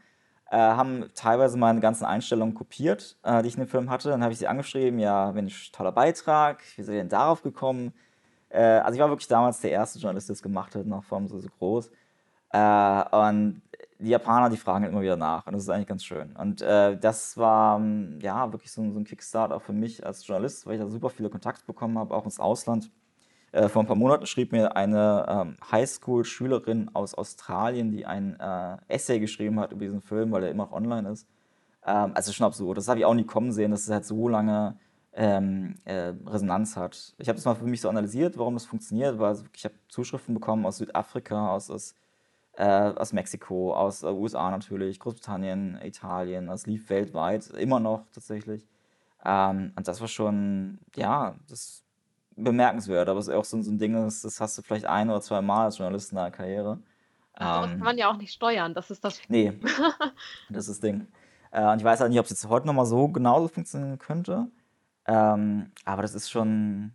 [0.50, 4.08] äh, haben teilweise meine ganzen Einstellungen kopiert, äh, die ich in dem Film hatte.
[4.08, 7.92] Dann habe ich sie angeschrieben, ja, Mensch, toller Beitrag, wie seid ihr denn darauf gekommen?
[8.48, 11.20] Äh, also ich war wirklich damals der erste Journalist, der es gemacht hat, noch vor
[11.26, 11.90] so, so groß.
[12.52, 13.62] Äh, und
[13.98, 16.34] die Japaner, die fragen halt immer wieder nach und das ist eigentlich ganz schön.
[16.36, 20.26] Und äh, das war ähm, ja wirklich so, so, ein Kickstart auch für mich als
[20.26, 22.90] Journalist, weil ich da super viele Kontakte bekommen habe, auch ins Ausland.
[23.52, 28.76] Äh, vor ein paar Monaten schrieb mir eine ähm, Highschool-Schülerin aus Australien, die ein äh,
[28.88, 31.26] Essay geschrieben hat über diesen Film, weil er immer noch online ist.
[31.84, 32.78] Ähm, also schon absurd.
[32.78, 34.78] Das habe ich auch nie kommen sehen, dass es halt so lange
[35.12, 37.14] ähm, äh, Resonanz hat.
[37.18, 40.34] Ich habe das mal für mich so analysiert, warum das funktioniert, weil ich habe Zuschriften
[40.34, 41.94] bekommen aus Südafrika, aus, aus
[42.56, 46.46] äh, aus Mexiko, aus äh, USA natürlich, Großbritannien, Italien.
[46.46, 48.66] Das lief weltweit, immer noch tatsächlich.
[49.24, 51.84] Ähm, und das war schon, ja, das
[52.36, 53.08] bemerkenswert.
[53.08, 55.20] Aber es ist auch so, so ein Ding, das, das, hast du vielleicht ein oder
[55.20, 56.78] zwei Mal als Journalist in deiner Karriere.
[57.34, 59.20] Aber ähm, das kann man ja auch nicht steuern, das ist das.
[59.28, 59.52] Nee,
[60.50, 61.06] das ist das Ding.
[61.50, 64.48] Äh, und ich weiß halt nicht, ob es jetzt heute nochmal so genauso funktionieren könnte.
[65.06, 66.92] Ähm, aber das ist schon,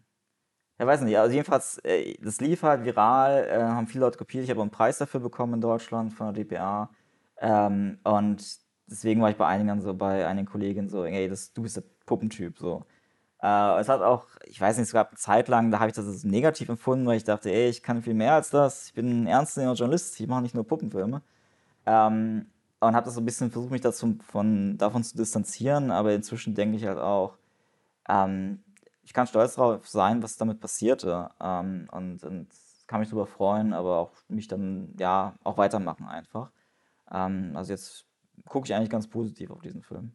[0.80, 1.18] ja, weiß nicht.
[1.18, 4.44] Also jedenfalls, äh, das lief halt viral, äh, haben viele Leute kopiert.
[4.44, 6.89] Ich habe einen Preis dafür bekommen in Deutschland von der DPA.
[7.38, 8.44] Ähm, und
[8.88, 11.84] deswegen war ich bei einigen so, bei einigen Kolleginnen so, ey, das, du bist der
[12.06, 12.86] Puppentyp, so.
[13.42, 15.96] Äh, es hat auch, ich weiß nicht, es gab eine Zeit lang, da habe ich
[15.96, 18.88] das als negativ empfunden, weil ich dachte, ey, ich kann viel mehr als das.
[18.88, 21.22] Ich bin ein ernstzunehmender Journalist, ich mache nicht nur Puppenfilme.
[21.86, 22.48] Ähm,
[22.80, 26.56] und habe das so ein bisschen versucht, mich dazu, von, davon zu distanzieren, aber inzwischen
[26.56, 27.38] denke ich halt auch,
[28.10, 28.64] ähm,
[29.04, 31.30] ich kann stolz darauf sein, was damit passierte.
[31.42, 32.48] Ähm, und, und
[32.88, 36.52] kann mich darüber freuen, aber auch mich dann ja auch weitermachen einfach.
[37.12, 38.06] Ähm, also jetzt
[38.46, 40.12] gucke ich eigentlich ganz positiv auf diesen Film.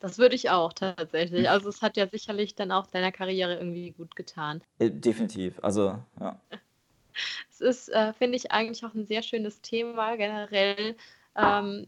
[0.00, 1.46] Das würde ich auch tatsächlich.
[1.46, 1.52] Hm.
[1.52, 4.62] Also es hat ja sicherlich dann auch deiner Karriere irgendwie gut getan.
[4.78, 5.58] Äh, definitiv.
[5.62, 6.40] Also ja.
[7.50, 10.96] Es ist, äh, finde ich, eigentlich auch ein sehr schönes Thema generell.
[11.34, 11.86] Ähm,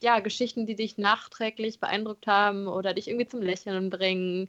[0.00, 4.48] ja, Geschichten, die dich nachträglich beeindruckt haben oder dich irgendwie zum Lächeln bringen?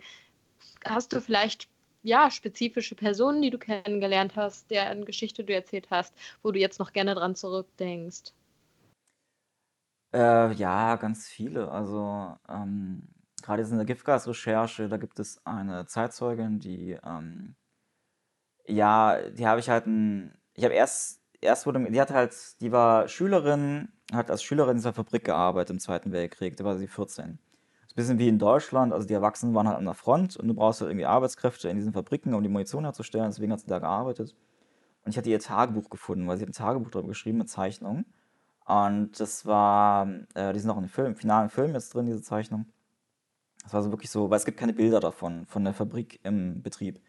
[0.85, 1.67] Hast du vielleicht
[2.03, 6.79] ja, spezifische Personen, die du kennengelernt hast, deren Geschichte du erzählt hast, wo du jetzt
[6.79, 8.31] noch gerne dran zurückdenkst?
[10.13, 11.71] Äh, ja, ganz viele.
[11.71, 13.07] Also, ähm,
[13.41, 17.55] gerade jetzt in der Giftgasrecherche, da gibt es eine Zeitzeugin, die, ähm,
[18.67, 22.71] ja, die habe ich halt ein, ich habe erst, erst wurde, die hat halt, die
[22.71, 26.87] war Schülerin, hat als Schülerin in dieser Fabrik gearbeitet im Zweiten Weltkrieg, da war sie
[26.87, 27.39] 14.
[27.95, 30.37] Das ist ein bisschen wie in Deutschland, also die Erwachsenen waren halt an der Front
[30.37, 33.59] und du brauchst halt irgendwie Arbeitskräfte in diesen Fabriken, um die Munition herzustellen, deswegen hat
[33.61, 34.35] sie da gearbeitet.
[35.03, 38.05] Und ich hatte ihr Tagebuch gefunden, weil sie hat ein Tagebuch darüber geschrieben mit Zeichnungen.
[38.65, 42.21] Und das war, äh, die sind auch im Film, im finalen Film jetzt drin, diese
[42.21, 42.65] Zeichnung.
[43.63, 46.61] Das war so wirklich so, weil es gibt keine Bilder davon, von der Fabrik im
[46.61, 46.99] Betrieb.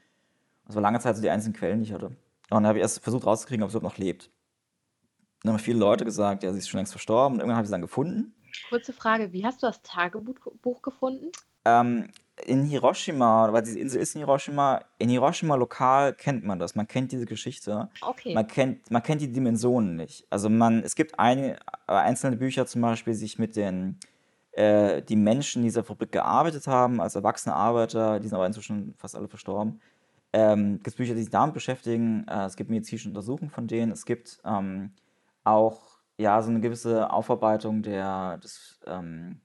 [0.66, 2.06] Das war lange Zeit so die einzigen Quellen, die ich hatte.
[2.06, 2.16] Und
[2.50, 4.30] dann habe ich erst versucht rauszukriegen, ob sie überhaupt noch lebt.
[5.42, 7.34] Dann haben viele Leute gesagt, ja, sie ist schon längst verstorben.
[7.34, 8.34] Und irgendwann habe ich sie dann gefunden.
[8.68, 11.30] Kurze Frage, wie hast du das Tagebuch gefunden?
[11.64, 12.10] Ähm,
[12.46, 16.74] in Hiroshima, weil diese Insel ist in Hiroshima, in Hiroshima lokal kennt man das.
[16.74, 17.88] Man kennt diese Geschichte.
[18.00, 18.34] Okay.
[18.34, 20.26] Man kennt, man kennt die Dimensionen nicht.
[20.30, 23.98] Also man, es gibt eine, einzelne Bücher zum Beispiel, die sich mit den
[24.52, 28.94] äh, die Menschen in dieser Fabrik gearbeitet haben, als erwachsene Arbeiter, die sind aber inzwischen
[28.98, 29.80] fast alle verstorben.
[30.32, 32.26] Ähm, es gibt Bücher, die sich damit beschäftigen.
[32.28, 33.92] Äh, es gibt medizinische Untersuchungen von denen.
[33.92, 34.92] Es gibt ähm,
[35.44, 39.40] auch ja, so eine gewisse Aufarbeitung der, des, ähm,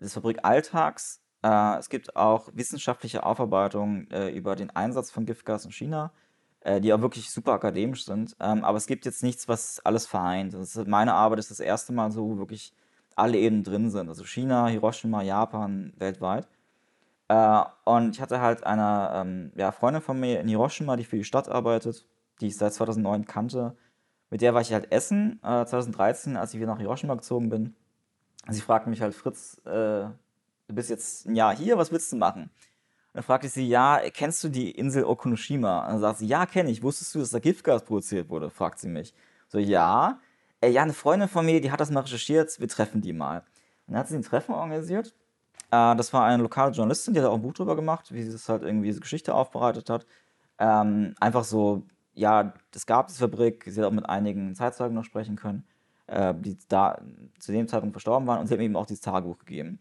[0.00, 1.22] des Fabrikalltags.
[1.42, 6.12] Äh, es gibt auch wissenschaftliche Aufarbeitung äh, über den Einsatz von Giftgas in China,
[6.60, 8.36] äh, die auch wirklich super akademisch sind.
[8.40, 10.54] Ähm, aber es gibt jetzt nichts, was alles vereint.
[10.54, 12.72] Ist, meine Arbeit ist das erste Mal so, wo wirklich
[13.14, 14.08] alle eben drin sind.
[14.08, 16.48] Also China, Hiroshima, Japan, weltweit.
[17.28, 21.16] Äh, und ich hatte halt eine ähm, ja, Freundin von mir in Hiroshima, die für
[21.16, 22.06] die Stadt arbeitet,
[22.40, 23.76] die ich seit 2009 kannte.
[24.30, 27.76] Mit der war ich halt essen, äh, 2013, als ich wieder nach Hiroshima gezogen bin.
[28.48, 30.06] Sie fragte mich halt, Fritz, äh,
[30.68, 32.44] du bist jetzt ein Jahr hier, was willst du machen?
[32.44, 32.50] Und
[33.14, 35.86] dann fragte ich sie, ja, kennst du die Insel Okunoshima?
[35.86, 36.82] Und dann sagt sie, ja, kenne ich.
[36.82, 38.50] Wusstest du, dass da Giftgas produziert wurde?
[38.50, 39.14] fragt sie mich.
[39.48, 40.20] So, ja.
[40.60, 43.38] Äh, ja, eine Freundin von mir, die hat das mal recherchiert, wir treffen die mal.
[43.86, 45.14] Und dann hat sie ein Treffen organisiert.
[45.70, 48.32] Äh, das war eine lokale Journalistin, die hat auch ein Buch drüber gemacht, wie sie
[48.32, 50.06] das halt irgendwie diese Geschichte aufbereitet hat.
[50.58, 51.84] Ähm, einfach so
[52.18, 55.64] ja, es gab diese Fabrik, sie hat auch mit einigen Zeitzeugen noch sprechen können,
[56.08, 57.00] äh, die da
[57.38, 59.78] zu dem Zeitpunkt verstorben waren und sie hat mir eben auch dieses Tagebuch gegeben.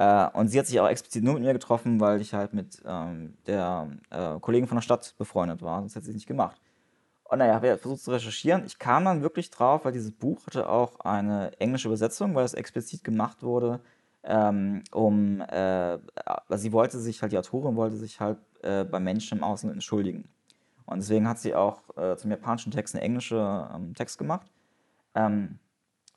[0.00, 2.82] Äh, und sie hat sich auch explizit nur mit mir getroffen, weil ich halt mit
[2.86, 6.58] ähm, der äh, Kollegin von der Stadt befreundet war, sonst hätte sie es nicht gemacht.
[7.24, 8.64] Und naja, habe halt versucht zu recherchieren.
[8.64, 12.54] Ich kam dann wirklich drauf, weil dieses Buch hatte auch eine englische Übersetzung, weil es
[12.54, 13.80] explizit gemacht wurde,
[14.22, 19.00] ähm, um, äh, also sie wollte sich halt, die Autorin wollte sich halt äh, bei
[19.00, 20.30] Menschen im Ausland entschuldigen.
[20.86, 24.50] Und deswegen hat sie auch äh, zum japanischen Text einen englischen ähm, Text gemacht,
[25.14, 25.58] ähm,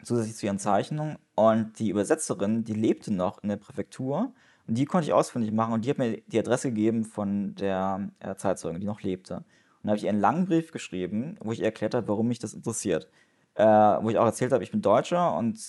[0.04, 1.18] zusätzlich zu ihren Zeichnungen.
[1.36, 4.34] Und die Übersetzerin, die lebte noch in der Präfektur
[4.68, 8.10] und die konnte ich ausfindig machen und die hat mir die Adresse gegeben von der
[8.20, 9.38] äh, Zeitzeugin, die noch lebte.
[9.38, 9.46] Und
[9.84, 12.40] da habe ich ihr einen langen Brief geschrieben, wo ich ihr erklärt habe, warum mich
[12.40, 13.10] das interessiert.
[13.56, 15.60] Äh, wo ich auch erzählt habe, ich bin Deutscher und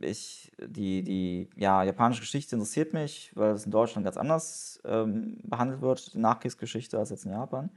[0.00, 5.38] ich, die, die ja, japanische Geschichte interessiert mich, weil es in Deutschland ganz anders ähm,
[5.42, 7.70] behandelt wird, die Nachkriegsgeschichte, als jetzt in Japan.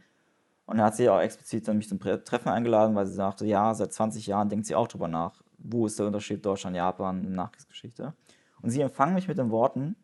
[0.65, 3.73] Und da hat sie auch explizit dann mich zum Treffen eingeladen, weil sie sagte, ja,
[3.73, 7.33] seit 20 Jahren denkt sie auch drüber nach, wo ist der Unterschied Deutschland, Japan in
[7.33, 8.13] Nachkriegsgeschichte.
[8.61, 9.95] Und sie empfangen mich mit den Worten,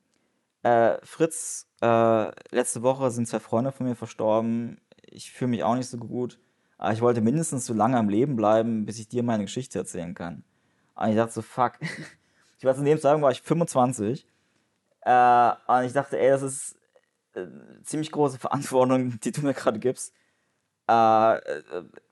[0.63, 5.75] äh, Fritz, äh, letzte Woche sind zwei Freunde von mir verstorben, ich fühle mich auch
[5.75, 6.39] nicht so gut,
[6.77, 10.15] aber ich wollte mindestens so lange am Leben bleiben, bis ich dir meine Geschichte erzählen
[10.15, 10.43] kann.
[10.95, 11.73] Und ich dachte so, fuck.
[12.57, 14.25] Ich war zu dem Zeitpunkt war ich 25.
[15.01, 16.79] Äh, und ich dachte, ey, das ist
[17.33, 17.45] äh,
[17.83, 20.13] ziemlich große Verantwortung, die du mir gerade gibst
[20.87, 21.39] äh,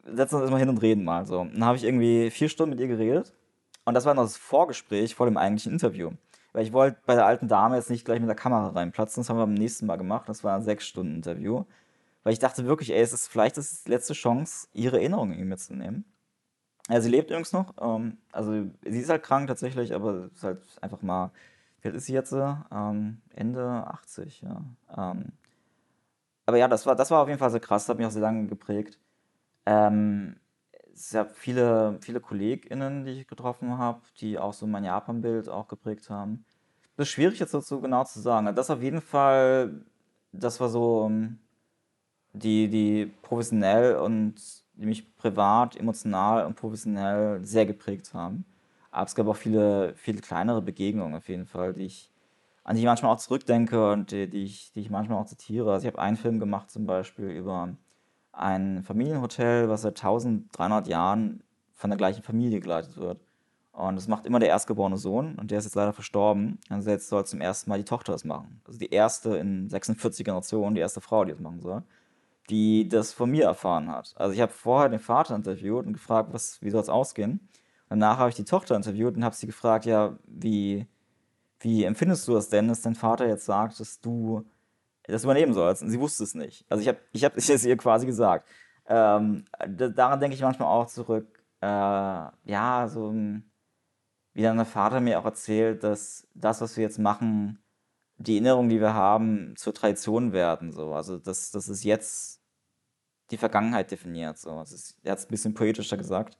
[0.05, 1.25] setzen uns mal hin und reden mal.
[1.25, 1.43] So.
[1.43, 3.33] Dann habe ich irgendwie vier Stunden mit ihr geredet.
[3.85, 6.11] Und das war noch das Vorgespräch vor dem eigentlichen Interview.
[6.53, 9.21] Weil ich wollte bei der alten Dame jetzt nicht gleich mit der Kamera reinplatzen.
[9.21, 10.29] Das haben wir beim nächsten Mal gemacht.
[10.29, 11.65] Das war ein sechs Stunden Interview.
[12.23, 16.05] Weil ich dachte wirklich, ey, es ist vielleicht das die letzte Chance, ihre Erinnerungen mitzunehmen.
[16.89, 17.73] Ja, sie lebt übrigens noch.
[17.81, 18.51] Ähm, also
[18.83, 21.31] sie ist halt krank tatsächlich, aber ist halt einfach mal,
[21.81, 22.33] wie alt ist sie jetzt?
[22.33, 24.61] Ähm, Ende 80, ja.
[24.95, 25.33] Ähm,
[26.45, 28.11] aber ja, das war, das war auf jeden Fall sehr krass, das hat mich auch
[28.11, 28.99] sehr lange geprägt.
[29.65, 30.37] Ähm,
[30.93, 35.67] es gab viele, viele KollegInnen, die ich getroffen habe, die auch so mein Japan-Bild auch
[35.67, 36.45] geprägt haben.
[36.97, 38.55] Das ist schwierig jetzt dazu genau zu sagen.
[38.55, 39.85] Das auf jeden Fall,
[40.31, 41.39] das war so ähm,
[42.33, 44.35] die, die professionell und
[44.75, 48.45] mich privat, emotional und professionell sehr geprägt haben.
[48.91, 52.12] Aber es gab auch viele, viele kleinere Begegnungen auf jeden Fall, die ich
[52.63, 55.71] an die ich manchmal auch zurückdenke und die, die, ich, die ich manchmal auch zitiere.
[55.71, 57.75] Also ich habe einen Film gemacht zum Beispiel über
[58.31, 61.43] ein Familienhotel, was seit 1300 Jahren
[61.73, 63.19] von der gleichen Familie geleitet wird.
[63.73, 66.59] Und das macht immer der erstgeborene Sohn und der ist jetzt leider verstorben.
[66.69, 68.61] Also jetzt soll zum ersten Mal die Tochter das machen.
[68.65, 71.83] Also die erste in 46 Generationen, die erste Frau, die das machen soll,
[72.49, 74.13] die das von mir erfahren hat.
[74.15, 77.49] Also ich habe vorher den Vater interviewt und gefragt, was, wie soll es ausgehen?
[77.89, 80.87] Danach habe ich die Tochter interviewt und habe sie gefragt, ja, wie,
[81.63, 84.45] wie empfindest du das denn, dass dein Vater jetzt sagt, dass du
[85.03, 85.81] das übernehmen sollst?
[85.81, 86.65] Und sie wusste es nicht.
[86.69, 88.47] Also ich habe ich hab es ihr quasi gesagt.
[88.85, 91.43] Ähm, daran denke ich manchmal auch zurück.
[91.61, 93.49] Äh, ja, so ein
[94.33, 97.59] wie dann der Vater mir auch erzählt, dass das, was wir jetzt machen,
[98.17, 100.71] die Erinnerungen, die wir haben, zur Tradition werden.
[100.71, 100.93] So.
[100.93, 102.41] Also, dass, dass es jetzt
[103.31, 104.37] die Vergangenheit definiert.
[104.37, 104.57] So.
[104.57, 106.37] Das ist, er hat es ein bisschen poetischer gesagt.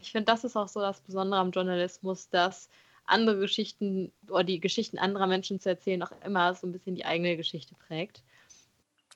[0.00, 2.68] Ich finde, das ist auch so das Besondere am Journalismus, dass
[3.06, 7.04] andere Geschichten oder die Geschichten anderer Menschen zu erzählen auch immer so ein bisschen die
[7.04, 8.22] eigene Geschichte prägt.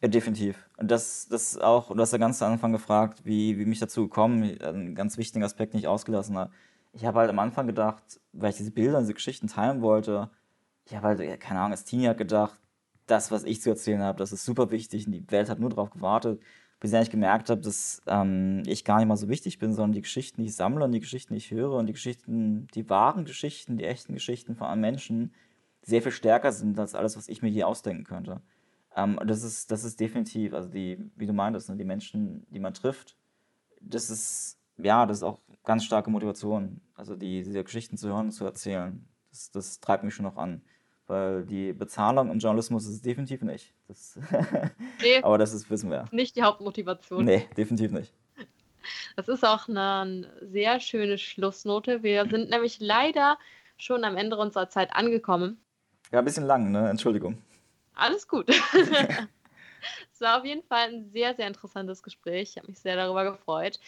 [0.01, 0.57] Ja, definitiv.
[0.79, 4.05] Und das, das auch, du hast ja ganz am Anfang gefragt, wie, wie mich dazu
[4.05, 6.53] gekommen, ein ganz wichtiger Aspekt, den ich ausgelassen habe
[6.93, 10.31] ich habe halt am Anfang gedacht, weil ich diese Bilder, diese Geschichten teilen wollte,
[10.87, 12.59] ich habe halt, keine Ahnung, als Teenie hat gedacht,
[13.07, 15.71] das, was ich zu erzählen habe, das ist super wichtig und die Welt hat nur
[15.71, 16.41] darauf gewartet,
[16.81, 19.93] bis ich eigentlich gemerkt habe, dass ähm, ich gar nicht mal so wichtig bin, sondern
[19.93, 22.89] die Geschichten, die ich sammle und die Geschichten, die ich höre und die Geschichten, die
[22.89, 25.35] wahren Geschichten, die echten Geschichten von anderen Menschen
[25.83, 28.41] sehr viel stärker sind als alles, was ich mir hier ausdenken könnte.
[28.97, 32.61] Ähm, das, ist, das ist definitiv, also die, wie du meintest, ne, die Menschen, die
[32.61, 33.17] man trifft,
[33.81, 36.81] das ist ja, das ist auch ganz starke Motivation.
[36.95, 40.37] Also die, diese Geschichten zu hören und zu erzählen, das, das treibt mich schon noch
[40.37, 40.63] an.
[41.11, 43.75] Weil die Bezahlung im Journalismus ist es definitiv nicht.
[43.89, 44.17] Das
[45.03, 46.05] nee, aber das ist, wissen wir.
[46.13, 47.25] Nicht die Hauptmotivation.
[47.25, 48.13] Nee, definitiv nicht.
[49.17, 52.05] Das ist auch eine sehr schöne Schlussnote.
[52.05, 53.39] Wir sind nämlich leider
[53.77, 55.61] schon am Ende unserer Zeit angekommen.
[56.13, 56.89] Ja, ein bisschen lang, ne?
[56.89, 57.39] Entschuldigung.
[57.95, 58.47] Alles gut.
[60.13, 62.51] Es war auf jeden Fall ein sehr, sehr interessantes Gespräch.
[62.51, 63.81] Ich habe mich sehr darüber gefreut.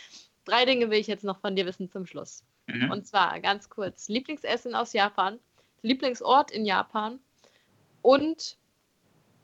[0.46, 2.42] Drei Dinge will ich jetzt noch von dir wissen zum Schluss.
[2.66, 2.90] Mhm.
[2.90, 5.38] Und zwar ganz kurz: Lieblingsessen aus Japan,
[5.82, 7.18] Lieblingsort in Japan
[8.02, 8.56] und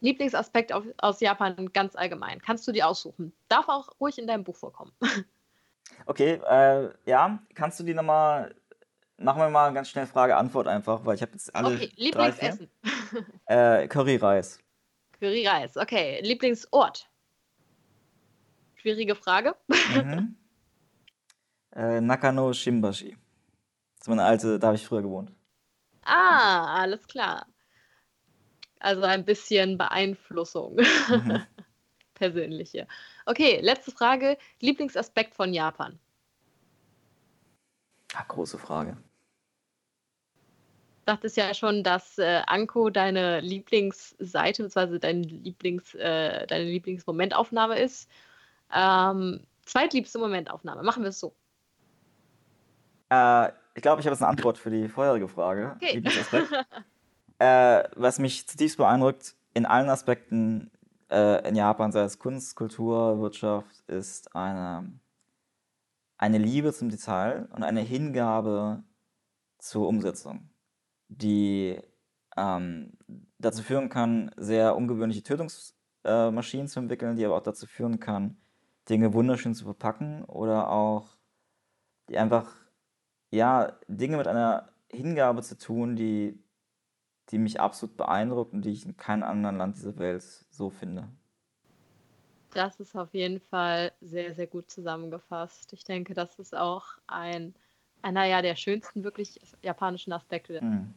[0.01, 2.41] Lieblingsaspekt auf, aus Japan ganz allgemein.
[2.41, 3.33] Kannst du die aussuchen?
[3.49, 4.93] Darf auch ruhig in deinem Buch vorkommen.
[6.07, 8.55] Okay, äh, ja, kannst du die nochmal.
[9.17, 11.75] Machen wir mal ganz schnell Frage-Antwort einfach, weil ich habe jetzt alle.
[11.75, 12.71] Okay, Lieblingsessen.
[13.47, 14.61] äh, Curry-Reis.
[15.19, 16.21] Curry-Reis, okay.
[16.23, 17.09] Lieblingsort?
[18.77, 19.55] Schwierige Frage.
[19.67, 20.37] Mhm.
[21.75, 23.11] Äh, Nakano Shimbashi.
[23.11, 25.33] Das ist meine alte, da habe ich früher gewohnt.
[26.09, 27.47] Ah, alles klar.
[28.81, 30.77] Also ein bisschen Beeinflussung.
[30.77, 31.43] Mhm.
[32.15, 32.89] Persönliche.
[33.27, 34.39] Okay, letzte Frage.
[34.61, 35.99] Lieblingsaspekt von Japan?
[38.15, 38.97] Ach, große Frage.
[41.05, 44.99] Du dachtest ja schon, dass äh, Anko deine Lieblingsseite bzw.
[44.99, 48.11] Dein Lieblings, äh, deine Lieblingsmomentaufnahme ist.
[48.75, 50.83] Ähm, zweitliebste Momentaufnahme.
[50.83, 51.35] Machen wir es so.
[53.11, 55.77] Äh, ich glaube, ich habe jetzt eine Antwort für die vorherige Frage.
[55.77, 56.03] Okay.
[57.39, 60.73] äh, was mich zutiefst beeindruckt, in allen Aspekten
[61.11, 64.93] äh, in Japan, sei es Kunst, Kultur, Wirtschaft, ist eine,
[66.17, 68.83] eine Liebe zum Detail und eine Hingabe
[69.59, 70.51] zur Umsetzung,
[71.07, 71.81] die
[72.37, 72.95] ähm,
[73.39, 78.39] dazu führen kann, sehr ungewöhnliche Tötungsmaschinen äh, zu entwickeln, die aber auch dazu führen kann,
[78.89, 81.17] Dinge wunderschön zu verpacken oder auch
[82.09, 82.68] die einfach
[83.31, 86.39] ja, Dinge mit einer Hingabe zu tun, die,
[87.31, 91.09] die mich absolut beeindruckt und die ich in keinem anderen Land dieser Welt so finde.
[92.55, 95.73] Das ist auf jeden Fall sehr, sehr gut zusammengefasst.
[95.73, 97.55] Ich denke, das ist auch ein,
[98.01, 100.63] einer ja, der schönsten wirklich japanischen Aspekte.
[100.65, 100.95] Mhm.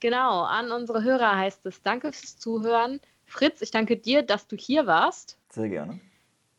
[0.00, 3.00] Genau, an unsere Hörer heißt es Danke fürs Zuhören.
[3.26, 5.38] Fritz, ich danke dir, dass du hier warst.
[5.50, 6.00] Sehr gerne.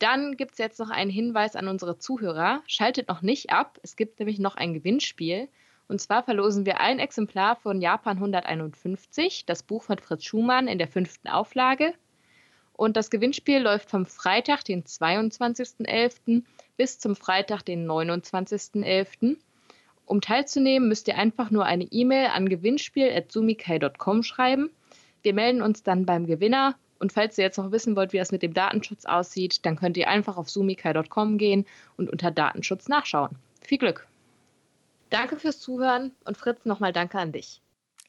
[0.01, 2.63] Dann gibt es jetzt noch einen Hinweis an unsere Zuhörer.
[2.65, 3.77] Schaltet noch nicht ab.
[3.83, 5.47] Es gibt nämlich noch ein Gewinnspiel.
[5.87, 10.79] Und zwar verlosen wir ein Exemplar von Japan 151, das Buch von Fritz Schumann in
[10.79, 11.93] der fünften Auflage.
[12.73, 16.45] Und das Gewinnspiel läuft vom Freitag, den 22.11.
[16.77, 19.37] bis zum Freitag, den 29.11.
[20.07, 24.71] Um teilzunehmen, müsst ihr einfach nur eine E-Mail an gewinnspiel.sumikai.com schreiben.
[25.21, 28.31] Wir melden uns dann beim Gewinner und falls ihr jetzt noch wissen wollt, wie das
[28.31, 31.65] mit dem Datenschutz aussieht, dann könnt ihr einfach auf sumikai.com gehen
[31.97, 33.37] und unter Datenschutz nachschauen.
[33.61, 34.07] Viel Glück!
[35.09, 37.61] Danke fürs Zuhören und Fritz, nochmal danke an dich.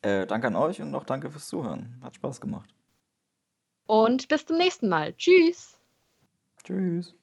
[0.02, 1.98] Äh, danke an euch und noch danke fürs Zuhören.
[2.02, 2.72] Hat Spaß gemacht.
[3.86, 5.14] Und bis zum nächsten Mal.
[5.14, 5.78] Tschüss.
[6.62, 7.14] Tschüss.